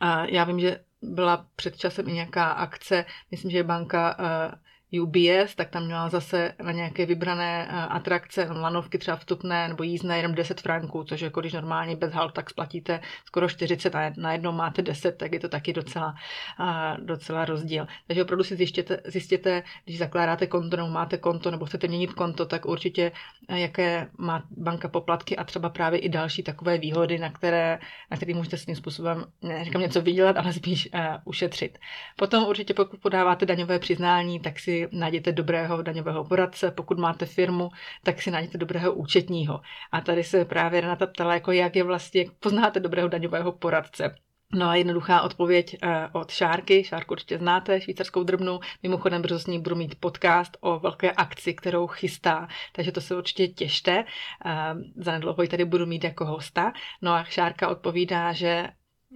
A 0.00 0.24
já 0.24 0.44
vím, 0.44 0.60
že 0.60 0.80
byla 1.02 1.46
před 1.56 1.76
časem 1.76 2.08
i 2.08 2.12
nějaká 2.12 2.50
akce, 2.50 3.04
myslím, 3.30 3.50
že 3.50 3.62
banka 3.62 4.16
eh, 4.18 4.54
UBS, 5.00 5.54
tak 5.54 5.70
tam 5.70 5.84
měla 5.84 6.08
zase 6.08 6.52
na 6.62 6.72
nějaké 6.72 7.06
vybrané 7.06 7.68
eh, 7.68 7.72
atrakce, 7.72 8.48
lanovky 8.50 8.98
třeba 8.98 9.16
vstupné 9.16 9.68
nebo 9.68 9.82
jízdné 9.82 10.16
jenom 10.16 10.34
10 10.34 10.60
franků, 10.60 11.04
což 11.04 11.20
jako 11.20 11.40
když 11.40 11.52
normálně 11.52 11.96
bez 11.96 12.12
halt 12.12 12.34
tak 12.34 12.50
splatíte 12.50 13.00
skoro 13.24 13.48
40 13.48 13.94
a 13.94 14.12
najednou 14.16 14.52
máte 14.52 14.82
10, 14.82 15.18
tak 15.18 15.32
je 15.32 15.40
to 15.40 15.48
taky 15.48 15.72
docela, 15.72 16.14
eh, 16.60 16.96
docela 17.04 17.44
rozdíl. 17.44 17.86
Takže 18.06 18.22
opravdu 18.22 18.44
si 18.44 18.56
zjistěte, 18.56 19.00
zjistěte, 19.04 19.62
když 19.84 19.98
zakládáte 19.98 20.46
konto 20.46 20.76
nebo 20.76 20.88
máte 20.88 21.18
konto 21.18 21.50
nebo 21.50 21.66
chcete 21.66 21.88
měnit 21.88 22.12
konto, 22.12 22.46
tak 22.46 22.66
určitě 22.66 23.12
eh, 23.48 23.60
jaké 23.60 24.08
má 24.18 24.42
banka 24.50 24.88
poplatky 24.88 25.36
a 25.36 25.44
třeba 25.44 25.68
právě 25.68 25.98
i 25.98 26.08
další 26.08 26.42
takové 26.42 26.78
výhody, 26.78 27.18
na 27.18 27.30
které, 27.30 27.78
na 28.10 28.16
které 28.16 28.34
můžete 28.34 28.56
svým 28.56 28.76
způsobem, 28.76 29.24
neříkám 29.42 29.82
něco 29.82 30.02
vydělat, 30.02 30.36
ale 30.36 30.52
spíš 30.52 30.88
uh, 30.94 31.00
ušetřit. 31.24 31.78
Potom 32.16 32.44
určitě 32.44 32.74
pokud 32.74 33.00
podáváte 33.00 33.46
daňové 33.46 33.78
přiznání, 33.78 34.40
tak 34.40 34.58
si 34.58 34.81
najděte 34.92 35.32
dobrého 35.32 35.82
daňového 35.82 36.24
poradce, 36.24 36.70
pokud 36.70 36.98
máte 36.98 37.26
firmu, 37.26 37.70
tak 38.02 38.22
si 38.22 38.30
najděte 38.30 38.58
dobrého 38.58 38.92
účetního. 38.92 39.60
A 39.92 40.00
tady 40.00 40.24
se 40.24 40.44
právě 40.44 40.80
Renata 40.80 41.06
ptala, 41.06 41.34
jako 41.34 41.52
jak 41.52 41.76
je 41.76 41.84
vlastně, 41.84 42.20
jak 42.20 42.32
poznáte 42.32 42.80
dobrého 42.80 43.08
daňového 43.08 43.52
poradce. 43.52 44.14
No 44.54 44.68
a 44.68 44.74
jednoduchá 44.74 45.22
odpověď 45.22 45.76
eh, 45.82 46.08
od 46.12 46.30
Šárky. 46.30 46.84
Šárku 46.84 47.12
určitě 47.12 47.38
znáte, 47.38 47.80
švýcarskou 47.80 48.22
drbnu. 48.22 48.60
Mimochodem 48.82 49.22
brzo 49.22 49.38
s 49.38 49.46
ní 49.46 49.60
budu 49.60 49.76
mít 49.76 49.94
podcast 49.94 50.56
o 50.60 50.78
velké 50.78 51.12
akci, 51.12 51.54
kterou 51.54 51.86
chystá, 51.86 52.48
takže 52.72 52.92
to 52.92 53.00
se 53.00 53.16
určitě 53.16 53.48
těšte. 53.48 54.04
Eh, 54.46 54.74
zanedlouho 54.96 55.42
ji 55.42 55.48
tady 55.48 55.64
budu 55.64 55.86
mít 55.86 56.04
jako 56.04 56.24
hosta. 56.24 56.72
No 57.02 57.12
a 57.12 57.24
Šárka 57.24 57.68
odpovídá, 57.68 58.32
že 58.32 58.68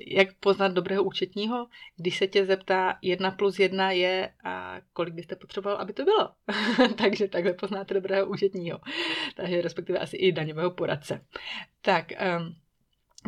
jak 0.07 0.29
poznat 0.41 0.73
dobrého 0.73 1.05
účetního, 1.05 1.67
když 1.97 2.19
se 2.19 2.27
tě 2.27 2.47
zeptá 2.47 2.99
jedna 3.03 3.31
plus 3.31 3.59
jedna 3.59 3.91
je, 3.91 4.31
a 4.45 4.77
kolik 4.93 5.15
byste 5.15 5.37
potřeboval, 5.37 5.79
aby 5.79 5.93
to 5.93 6.05
bylo. 6.05 6.31
Takže 6.99 7.29
takhle 7.29 7.53
poznáte 7.53 7.95
dobrého 7.95 8.27
účetního. 8.27 8.81
Takže 9.37 9.63
respektive 9.63 9.99
asi 9.99 10.17
i 10.17 10.33
daňového 10.33 10.71
poradce. 10.71 11.25
Tak, 11.81 12.13
um, 12.39 12.55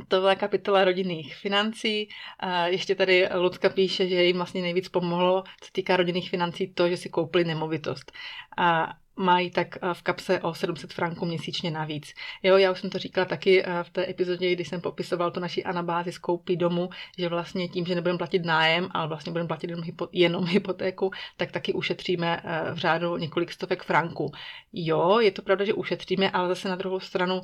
to 0.08 0.20
byla 0.20 0.34
kapitola 0.34 0.84
rodinných 0.84 1.36
financí. 1.36 2.08
A 2.38 2.66
ještě 2.66 2.94
tady 2.94 3.28
Lucka 3.34 3.68
píše, 3.68 4.08
že 4.08 4.24
jim 4.24 4.36
vlastně 4.36 4.62
nejvíc 4.62 4.88
pomohlo, 4.88 5.44
co 5.60 5.72
týká 5.72 5.96
rodinných 5.96 6.30
financí, 6.30 6.74
to, 6.74 6.88
že 6.88 6.96
si 6.96 7.08
koupili 7.08 7.44
nemovitost. 7.44 8.12
A 8.56 8.94
mají 9.18 9.50
tak 9.50 9.76
eh, 9.76 9.94
v 9.94 10.02
kapse 10.02 10.40
o 10.40 10.54
700 10.54 10.92
franků 10.92 11.26
měsíčně 11.26 11.70
navíc. 11.70 12.14
Jo, 12.42 12.56
já 12.56 12.72
už 12.72 12.80
jsem 12.80 12.90
to 12.90 12.98
říkala 12.98 13.24
taky 13.24 13.64
eh, 13.64 13.84
v 13.84 13.90
té 13.90 14.10
epizodě, 14.10 14.52
kdy 14.52 14.64
jsem 14.64 14.80
popisoval 14.80 15.30
to 15.30 15.40
naší 15.40 15.64
anabázi 15.64 16.12
z 16.12 16.18
koupí 16.18 16.56
domu, 16.56 16.90
že 17.18 17.28
vlastně 17.28 17.68
tím, 17.68 17.86
že 17.86 17.94
nebudeme 17.94 18.18
platit 18.18 18.44
nájem, 18.44 18.88
ale 18.90 19.08
vlastně 19.08 19.32
budeme 19.32 19.48
platit 19.48 19.70
jenom, 19.70 19.84
hypo, 19.84 20.08
jenom 20.12 20.44
hypotéku, 20.44 21.10
tak 21.36 21.52
taky 21.52 21.72
ušetříme 21.72 22.42
eh, 22.44 22.74
v 22.74 22.78
řádu 22.78 23.16
několik 23.16 23.52
stovek 23.52 23.82
franků. 23.82 24.32
Jo, 24.72 25.20
je 25.20 25.30
to 25.30 25.42
pravda, 25.42 25.64
že 25.64 25.74
ušetříme, 25.74 26.30
ale 26.30 26.48
zase 26.48 26.68
na 26.68 26.76
druhou 26.76 27.00
stranu 27.00 27.40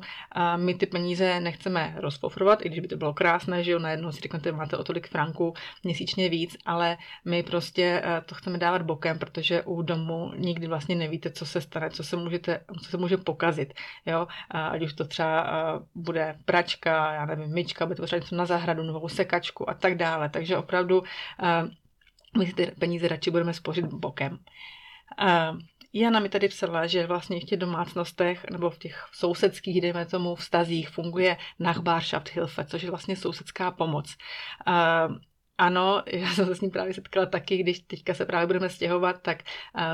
my 0.55 0.73
ty 0.73 0.85
peníze 0.85 1.39
nechceme 1.39 1.95
rozpofrovat, 1.97 2.65
i 2.65 2.69
když 2.69 2.79
by 2.79 2.87
to 2.87 2.97
bylo 2.97 3.13
krásné, 3.13 3.63
že 3.63 3.71
jo, 3.71 3.79
najednou 3.79 4.11
si 4.11 4.21
řeknete, 4.21 4.51
máte 4.51 4.77
o 4.77 4.83
tolik 4.83 5.07
franků 5.07 5.53
měsíčně 5.83 6.29
víc, 6.29 6.57
ale 6.65 6.97
my 7.25 7.43
prostě 7.43 8.03
to 8.25 8.35
chceme 8.35 8.57
dávat 8.57 8.81
bokem, 8.81 9.19
protože 9.19 9.63
u 9.63 9.81
domu 9.81 10.31
nikdy 10.35 10.67
vlastně 10.67 10.95
nevíte, 10.95 11.31
co 11.31 11.45
se 11.45 11.61
stane, 11.61 11.89
co 11.89 12.03
se, 12.03 12.15
můžete, 12.15 12.59
co 12.83 12.89
se 12.89 12.97
může 12.97 13.17
pokazit. 13.17 13.73
Jo? 14.05 14.27
Ať 14.51 14.81
už 14.81 14.93
to 14.93 15.05
třeba 15.05 15.45
bude 15.95 16.35
pračka, 16.45 17.13
já 17.13 17.25
nevím, 17.25 17.53
myčka, 17.53 17.85
bude 17.85 17.95
to 17.95 18.05
třeba 18.05 18.19
něco 18.19 18.35
na 18.35 18.45
zahradu, 18.45 18.83
novou 18.83 19.09
sekačku 19.09 19.69
a 19.69 19.73
tak 19.73 19.97
dále. 19.97 20.29
Takže 20.29 20.57
opravdu 20.57 21.03
my 22.37 22.53
ty 22.53 22.71
peníze 22.79 23.07
radši 23.07 23.31
budeme 23.31 23.53
spořit 23.53 23.85
bokem. 23.85 24.39
Jana 25.97 26.19
mi 26.19 26.29
tady 26.29 26.47
psala, 26.47 26.87
že 26.87 27.07
vlastně 27.07 27.39
v 27.39 27.43
těch 27.43 27.59
domácnostech 27.59 28.45
nebo 28.51 28.69
v 28.69 28.77
těch 28.77 29.05
sousedských, 29.11 29.81
dejme 29.81 30.05
tomu, 30.05 30.35
vztazích 30.35 30.89
funguje 30.89 31.37
Nachbarschaft 31.59 32.29
Hilfe, 32.29 32.65
což 32.65 32.81
je 32.83 32.89
vlastně 32.89 33.15
sousedská 33.15 33.71
pomoc. 33.71 34.15
Ano, 35.57 36.03
já 36.11 36.33
jsem 36.33 36.45
se 36.45 36.55
s 36.55 36.61
ním 36.61 36.71
právě 36.71 36.93
setkala 36.93 37.25
taky, 37.25 37.57
když 37.57 37.79
teďka 37.79 38.13
se 38.13 38.25
právě 38.25 38.47
budeme 38.47 38.69
stěhovat, 38.69 39.21
tak 39.21 39.43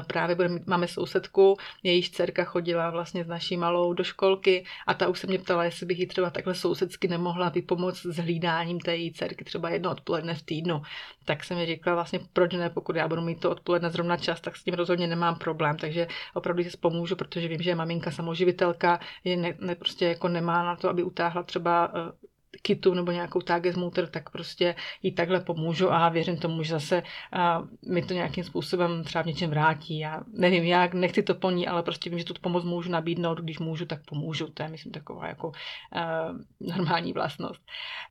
právě 0.07 0.35
budeme, 0.35 0.59
máme 0.65 0.87
sousedku, 0.87 1.57
jejíž 1.83 2.11
dcerka 2.11 2.43
chodila 2.43 2.89
vlastně 2.89 3.23
s 3.23 3.27
naší 3.27 3.57
malou 3.57 3.93
do 3.93 4.03
školky 4.03 4.65
a 4.87 4.93
ta 4.93 5.07
už 5.07 5.19
se 5.19 5.27
mě 5.27 5.39
ptala, 5.39 5.63
jestli 5.63 5.85
bych 5.85 5.99
jí 5.99 6.07
třeba 6.07 6.29
takhle 6.29 6.55
sousedsky 6.55 7.07
nemohla 7.07 7.49
vypomoct 7.49 8.05
s 8.05 8.17
hlídáním 8.17 8.79
té 8.79 8.95
její 8.95 9.13
dcerky 9.13 9.43
třeba 9.43 9.69
jedno 9.69 9.91
odpoledne 9.91 10.33
v 10.35 10.43
týdnu. 10.43 10.81
Tak 11.25 11.43
jsem 11.43 11.57
mi 11.57 11.65
říkala 11.65 11.95
vlastně, 11.95 12.19
proč 12.33 12.53
ne, 12.53 12.69
pokud 12.69 12.95
já 12.95 13.07
budu 13.07 13.21
mít 13.21 13.39
to 13.39 13.51
odpoledne 13.51 13.89
zrovna 13.89 14.17
čas, 14.17 14.41
tak 14.41 14.55
s 14.55 14.63
tím 14.63 14.73
rozhodně 14.73 15.07
nemám 15.07 15.35
problém, 15.35 15.77
takže 15.77 16.07
opravdu 16.33 16.63
si 16.63 16.77
pomůžu, 16.77 17.15
protože 17.15 17.47
vím, 17.47 17.61
že 17.61 17.69
je 17.69 17.75
maminka 17.75 18.11
samoživitelka, 18.11 18.99
je 19.23 19.37
ne, 19.37 19.53
ne, 19.59 19.75
prostě 19.75 20.05
jako 20.05 20.27
nemá 20.27 20.63
na 20.65 20.75
to, 20.75 20.89
aby 20.89 21.03
utáhla 21.03 21.43
třeba 21.43 21.91
eh, 21.95 22.30
kitu 22.61 22.93
nebo 22.93 23.11
nějakou 23.11 23.41
tagesmutter, 23.41 24.07
tak 24.07 24.29
prostě 24.29 24.75
jí 25.03 25.11
takhle 25.11 25.39
pomůžu 25.39 25.91
a 25.91 26.09
věřím 26.09 26.37
tomu, 26.37 26.63
že 26.63 26.73
zase 26.73 27.03
uh, 27.03 27.91
mi 27.93 28.01
to 28.01 28.13
nějakým 28.13 28.43
způsobem 28.43 29.03
třeba 29.03 29.23
v 29.23 29.27
něčem 29.27 29.49
vrátí. 29.49 29.99
Já 29.99 30.21
nevím 30.33 30.63
jak, 30.63 30.93
nechci 30.93 31.23
to 31.23 31.35
po 31.35 31.51
ní, 31.51 31.67
ale 31.67 31.83
prostě 31.83 32.09
vím, 32.09 32.19
že 32.19 32.25
tu 32.25 32.33
pomoc 32.41 32.63
můžu 32.63 32.91
nabídnout, 32.91 33.39
když 33.39 33.59
můžu, 33.59 33.85
tak 33.85 34.05
pomůžu. 34.05 34.47
To 34.47 34.63
je, 34.63 34.69
myslím, 34.69 34.91
taková 34.91 35.27
jako 35.27 35.47
uh, 35.47 36.73
normální 36.75 37.13
vlastnost. 37.13 37.61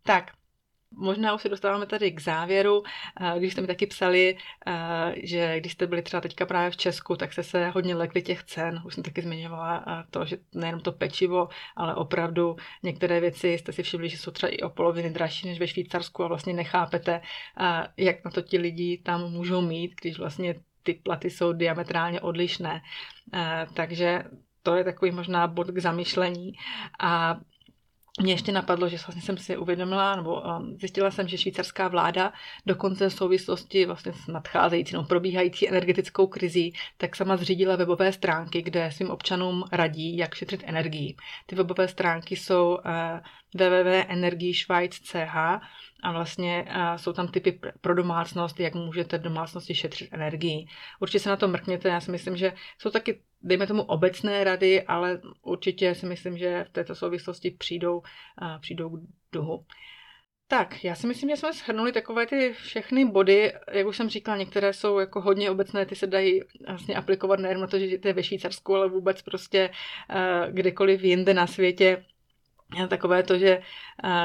Tak, 0.03 0.31
Možná 0.97 1.35
už 1.35 1.43
se 1.43 1.49
dostáváme 1.49 1.87
tady 1.87 2.13
k 2.13 2.21
závěru, 2.21 2.83
když 3.39 3.53
jste 3.53 3.61
mi 3.61 3.67
taky 3.67 3.87
psali, 3.87 4.37
že 5.17 5.61
když 5.61 5.73
jste 5.73 5.87
byli 5.87 6.03
třeba 6.03 6.21
teďka 6.21 6.47
právě 6.47 6.71
v 6.71 6.77
Česku, 6.77 7.17
tak 7.17 7.33
jste 7.33 7.43
se 7.43 7.69
hodně 7.69 7.95
lekli 7.95 8.23
těch 8.23 8.45
cen. 8.45 8.83
Už 8.87 8.95
jsem 8.95 9.05
taky 9.05 9.23
zmiňovala 9.23 9.85
to, 10.11 10.25
že 10.25 10.39
nejenom 10.55 10.81
to 10.81 10.93
pečivo, 10.93 11.49
ale 11.77 11.95
opravdu 11.95 12.57
některé 12.83 13.21
věci 13.21 13.49
jste 13.49 13.73
si 13.73 13.83
všimli, 13.83 14.09
že 14.09 14.19
jsou 14.19 14.31
třeba 14.31 14.53
i 14.53 14.59
o 14.59 14.71
poloviny 14.71 15.11
dražší 15.11 15.49
než 15.49 15.61
ve 15.61 15.69
Švýcarsku 15.69 16.25
a 16.25 16.29
vlastně 16.29 16.53
nechápete, 16.53 17.21
jak 17.97 18.25
na 18.25 18.31
to 18.31 18.43
ti 18.43 18.59
lidi 18.59 18.99
tam 18.99 19.31
můžou 19.31 19.61
mít, 19.61 19.95
když 20.01 20.19
vlastně 20.19 20.55
ty 20.83 20.95
platy 20.95 21.31
jsou 21.31 21.53
diametrálně 21.53 22.21
odlišné. 22.21 22.83
Takže 23.75 24.25
to 24.63 24.75
je 24.75 24.85
takový 24.85 25.11
možná 25.11 25.47
bod 25.47 25.67
k 25.67 25.79
zamyšlení. 25.79 26.53
A 27.01 27.37
mě 28.21 28.33
ještě 28.33 28.53
napadlo, 28.53 28.89
že 28.89 28.97
vlastně 28.97 29.23
jsem 29.23 29.37
si 29.37 29.57
uvědomila, 29.57 30.17
nebo 30.17 30.41
um, 30.41 30.77
zjistila 30.79 31.11
jsem, 31.11 31.29
že 31.29 31.39
švýcarská 31.39 31.89
vláda 31.89 32.33
dokonce 32.67 33.09
v 33.09 33.13
souvislosti 33.13 33.87
vlastně 33.87 34.13
s 34.13 34.27
nadcházející, 34.27 34.95
no, 34.95 35.05
probíhající 35.05 35.69
energetickou 35.69 36.27
krizí, 36.27 36.75
tak 36.97 37.17
sama 37.17 37.37
zřídila 37.37 37.77
webové 37.77 38.13
stránky, 38.13 38.63
kde 38.63 38.93
svým 38.93 39.11
občanům 39.11 39.65
radí, 39.73 40.17
jak 40.17 40.35
šetřit 40.35 40.63
energii. 40.67 41.17
Ty 41.47 41.57
webové 41.57 41.89
stránky 41.89 42.37
jsou 42.37 42.71
uh, 42.75 42.81
www.energieschweiz.ch 43.55 45.37
a 46.03 46.13
vlastně 46.13 46.65
uh, 46.69 46.97
jsou 46.97 47.13
tam 47.13 47.29
typy 47.29 47.61
pro 47.81 47.95
domácnost, 47.95 48.61
jak 48.61 48.75
můžete 48.75 49.19
v 49.19 49.23
domácnosti 49.23 49.75
šetřit 49.75 50.09
energii. 50.13 50.67
Určitě 51.01 51.19
se 51.19 51.29
na 51.29 51.37
to 51.37 51.49
mrkněte, 51.49 51.89
já 51.89 52.01
si 52.01 52.11
myslím, 52.11 52.37
že 52.37 52.53
jsou 52.79 52.91
taky 52.91 53.21
dejme 53.43 53.67
tomu 53.67 53.83
obecné 53.83 54.45
rady, 54.45 54.83
ale 54.83 55.21
určitě 55.43 55.95
si 55.95 56.07
myslím, 56.07 56.39
že 56.39 56.65
v 56.65 56.71
této 56.71 56.95
souvislosti 56.95 57.51
přijdou, 57.51 58.03
přijdou 58.61 58.91
k 58.97 59.01
duhu. 59.33 59.65
Tak, 60.49 60.85
já 60.85 60.95
si 60.95 61.07
myslím, 61.07 61.31
že 61.31 61.37
jsme 61.37 61.53
shrnuli 61.53 61.93
takové 61.93 62.27
ty 62.27 62.53
všechny 62.53 63.05
body, 63.05 63.53
jak 63.73 63.87
už 63.87 63.97
jsem 63.97 64.09
říkala, 64.09 64.37
některé 64.37 64.73
jsou 64.73 64.99
jako 64.99 65.21
hodně 65.21 65.51
obecné, 65.51 65.87
ty 65.87 65.97
se 65.97 66.07
dají 66.07 66.41
vlastně 66.67 66.95
aplikovat 66.95 67.41
nejen 67.41 67.61
na 67.61 67.67
to, 67.67 67.79
že 67.79 67.99
to 67.99 68.09
je 68.09 68.15
ve 68.15 68.23
Švýcarsku, 68.23 68.75
ale 68.75 68.89
vůbec 68.89 69.23
prostě 69.23 69.71
kdekoliv 70.51 71.03
jinde 71.03 71.35
na 71.35 71.47
světě 71.47 72.05
takové 72.89 73.23
to, 73.23 73.39
že 73.39 73.63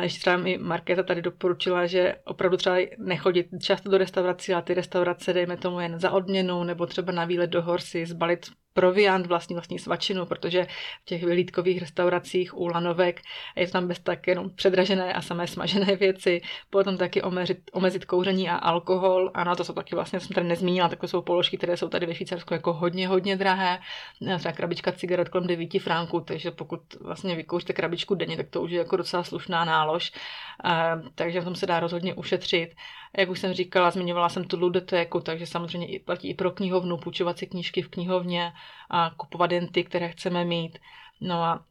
ještě 0.01 0.19
třeba 0.19 0.37
mi 0.37 0.57
Markéta 0.57 1.03
tady 1.03 1.21
doporučila, 1.21 1.85
že 1.85 2.15
opravdu 2.25 2.57
třeba 2.57 2.75
nechodit 2.97 3.47
často 3.61 3.89
do 3.89 3.97
restaurací, 3.97 4.53
ale 4.53 4.63
ty 4.63 4.73
restaurace 4.73 5.33
dejme 5.33 5.57
tomu 5.57 5.79
jen 5.79 5.99
za 5.99 6.11
odměnu, 6.11 6.63
nebo 6.63 6.85
třeba 6.85 7.11
na 7.11 7.25
výlet 7.25 7.47
do 7.47 7.61
horsy, 7.61 8.05
zbalit 8.05 8.45
proviant, 8.75 9.25
vlastní 9.25 9.55
vlastní 9.55 9.79
svačinu, 9.79 10.25
protože 10.25 10.67
v 11.01 11.05
těch 11.05 11.23
vyhlídkových 11.23 11.79
restauracích 11.79 12.57
u 12.57 12.67
lanovek 12.67 13.21
je 13.55 13.67
tam 13.67 13.87
bez 13.87 13.99
tak 13.99 14.27
jenom 14.27 14.49
předražené 14.49 15.13
a 15.13 15.21
samé 15.21 15.47
smažené 15.47 15.95
věci, 16.05 16.41
potom 16.69 16.97
taky 16.97 17.21
omezit, 17.21 17.59
omezit 17.73 18.05
kouření 18.05 18.49
a 18.49 18.55
alkohol, 18.55 19.31
ano, 19.33 19.55
to 19.55 19.63
jsou 19.63 19.73
taky 19.73 19.95
vlastně, 19.95 20.19
jsem 20.19 20.33
tady 20.33 20.47
nezmínila, 20.47 20.89
takové 20.89 21.07
jsou 21.07 21.21
položky, 21.21 21.57
které 21.57 21.77
jsou 21.77 21.89
tady 21.89 22.05
ve 22.05 22.15
Švýcarsku 22.15 22.53
jako 22.53 22.73
hodně, 22.73 23.07
hodně 23.07 23.35
drahé, 23.35 23.79
třeba 24.37 24.51
krabička 24.51 24.91
cigaret 24.91 25.29
kolem 25.29 25.47
9 25.47 25.79
franků, 25.79 26.19
takže 26.19 26.51
pokud 26.51 26.81
vlastně 27.01 27.35
vykouříte 27.35 27.73
krabičku 27.73 28.15
denně, 28.15 28.37
tak 28.37 28.49
to 28.49 28.61
už 28.61 28.71
je 28.71 28.77
jako 28.77 28.97
docela 28.97 29.23
slušná 29.23 29.65
nálož, 29.65 30.11
takže 31.15 31.41
v 31.41 31.43
tom 31.43 31.55
se 31.55 31.65
dá 31.65 31.79
rozhodně 31.79 32.13
ušetřit. 32.13 32.75
Jak 33.17 33.29
už 33.29 33.39
jsem 33.39 33.53
říkala, 33.53 33.91
zmiňovala 33.91 34.29
jsem 34.29 34.43
tu 34.43 34.59
ludotéku, 34.59 35.19
takže 35.19 35.45
samozřejmě 35.45 35.87
i 35.87 35.99
platí 35.99 36.29
i 36.29 36.33
pro 36.33 36.51
knihovnu, 36.51 36.97
půjčovat 36.97 37.37
si 37.37 37.47
knížky 37.47 37.81
v 37.81 37.89
knihovně 37.89 38.53
a 38.89 39.11
kupovat 39.17 39.51
jen 39.51 39.67
ty, 39.67 39.83
které 39.83 40.09
chceme 40.09 40.45
mít. 40.45 40.79
No 41.21 41.43
a 41.43 41.65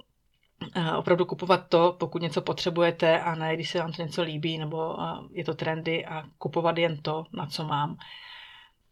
opravdu 0.97 1.25
kupovat 1.25 1.69
to, 1.69 1.97
pokud 1.99 2.23
něco 2.23 2.43
potřebujete 2.43 3.21
a 3.21 3.35
ne, 3.35 3.55
když 3.55 3.71
se 3.71 3.79
vám 3.79 3.93
to 3.93 4.03
něco 4.03 4.23
líbí 4.23 4.59
nebo 4.59 4.97
je 5.31 5.45
to 5.45 5.55
trendy 5.55 6.07
a 6.07 6.25
kupovat 6.39 6.79
jen 6.79 7.03
to, 7.03 7.25
na 7.33 7.47
co 7.47 7.65
mám. 7.65 7.97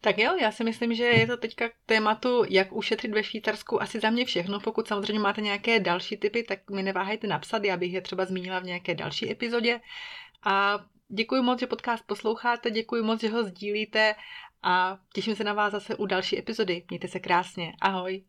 Tak 0.01 0.17
jo, 0.17 0.35
já 0.41 0.51
si 0.51 0.63
myslím, 0.63 0.93
že 0.95 1.03
je 1.03 1.27
to 1.27 1.37
teďka 1.37 1.69
k 1.69 1.73
tématu, 1.85 2.43
jak 2.49 2.73
ušetřit 2.73 3.11
ve 3.11 3.23
Švýcarsku 3.23 3.81
asi 3.81 3.99
za 3.99 4.09
mě 4.09 4.25
všechno. 4.25 4.59
Pokud 4.59 4.87
samozřejmě 4.87 5.19
máte 5.19 5.41
nějaké 5.41 5.79
další 5.79 6.17
typy, 6.17 6.43
tak 6.43 6.69
mi 6.69 6.83
neváhejte 6.83 7.27
napsat, 7.27 7.63
já 7.63 7.77
bych 7.77 7.93
je 7.93 8.01
třeba 8.01 8.25
zmínila 8.25 8.59
v 8.59 8.63
nějaké 8.63 8.95
další 8.95 9.31
epizodě. 9.31 9.79
A 10.43 10.79
děkuji 11.07 11.41
moc, 11.41 11.59
že 11.59 11.67
podcast 11.67 12.07
posloucháte, 12.07 12.71
děkuji 12.71 13.03
moc, 13.03 13.21
že 13.21 13.29
ho 13.29 13.43
sdílíte 13.43 14.15
a 14.63 14.99
těším 15.13 15.35
se 15.35 15.43
na 15.43 15.53
vás 15.53 15.71
zase 15.71 15.95
u 15.95 16.05
další 16.05 16.39
epizody. 16.39 16.85
Mějte 16.89 17.07
se 17.07 17.19
krásně. 17.19 17.73
Ahoj. 17.81 18.23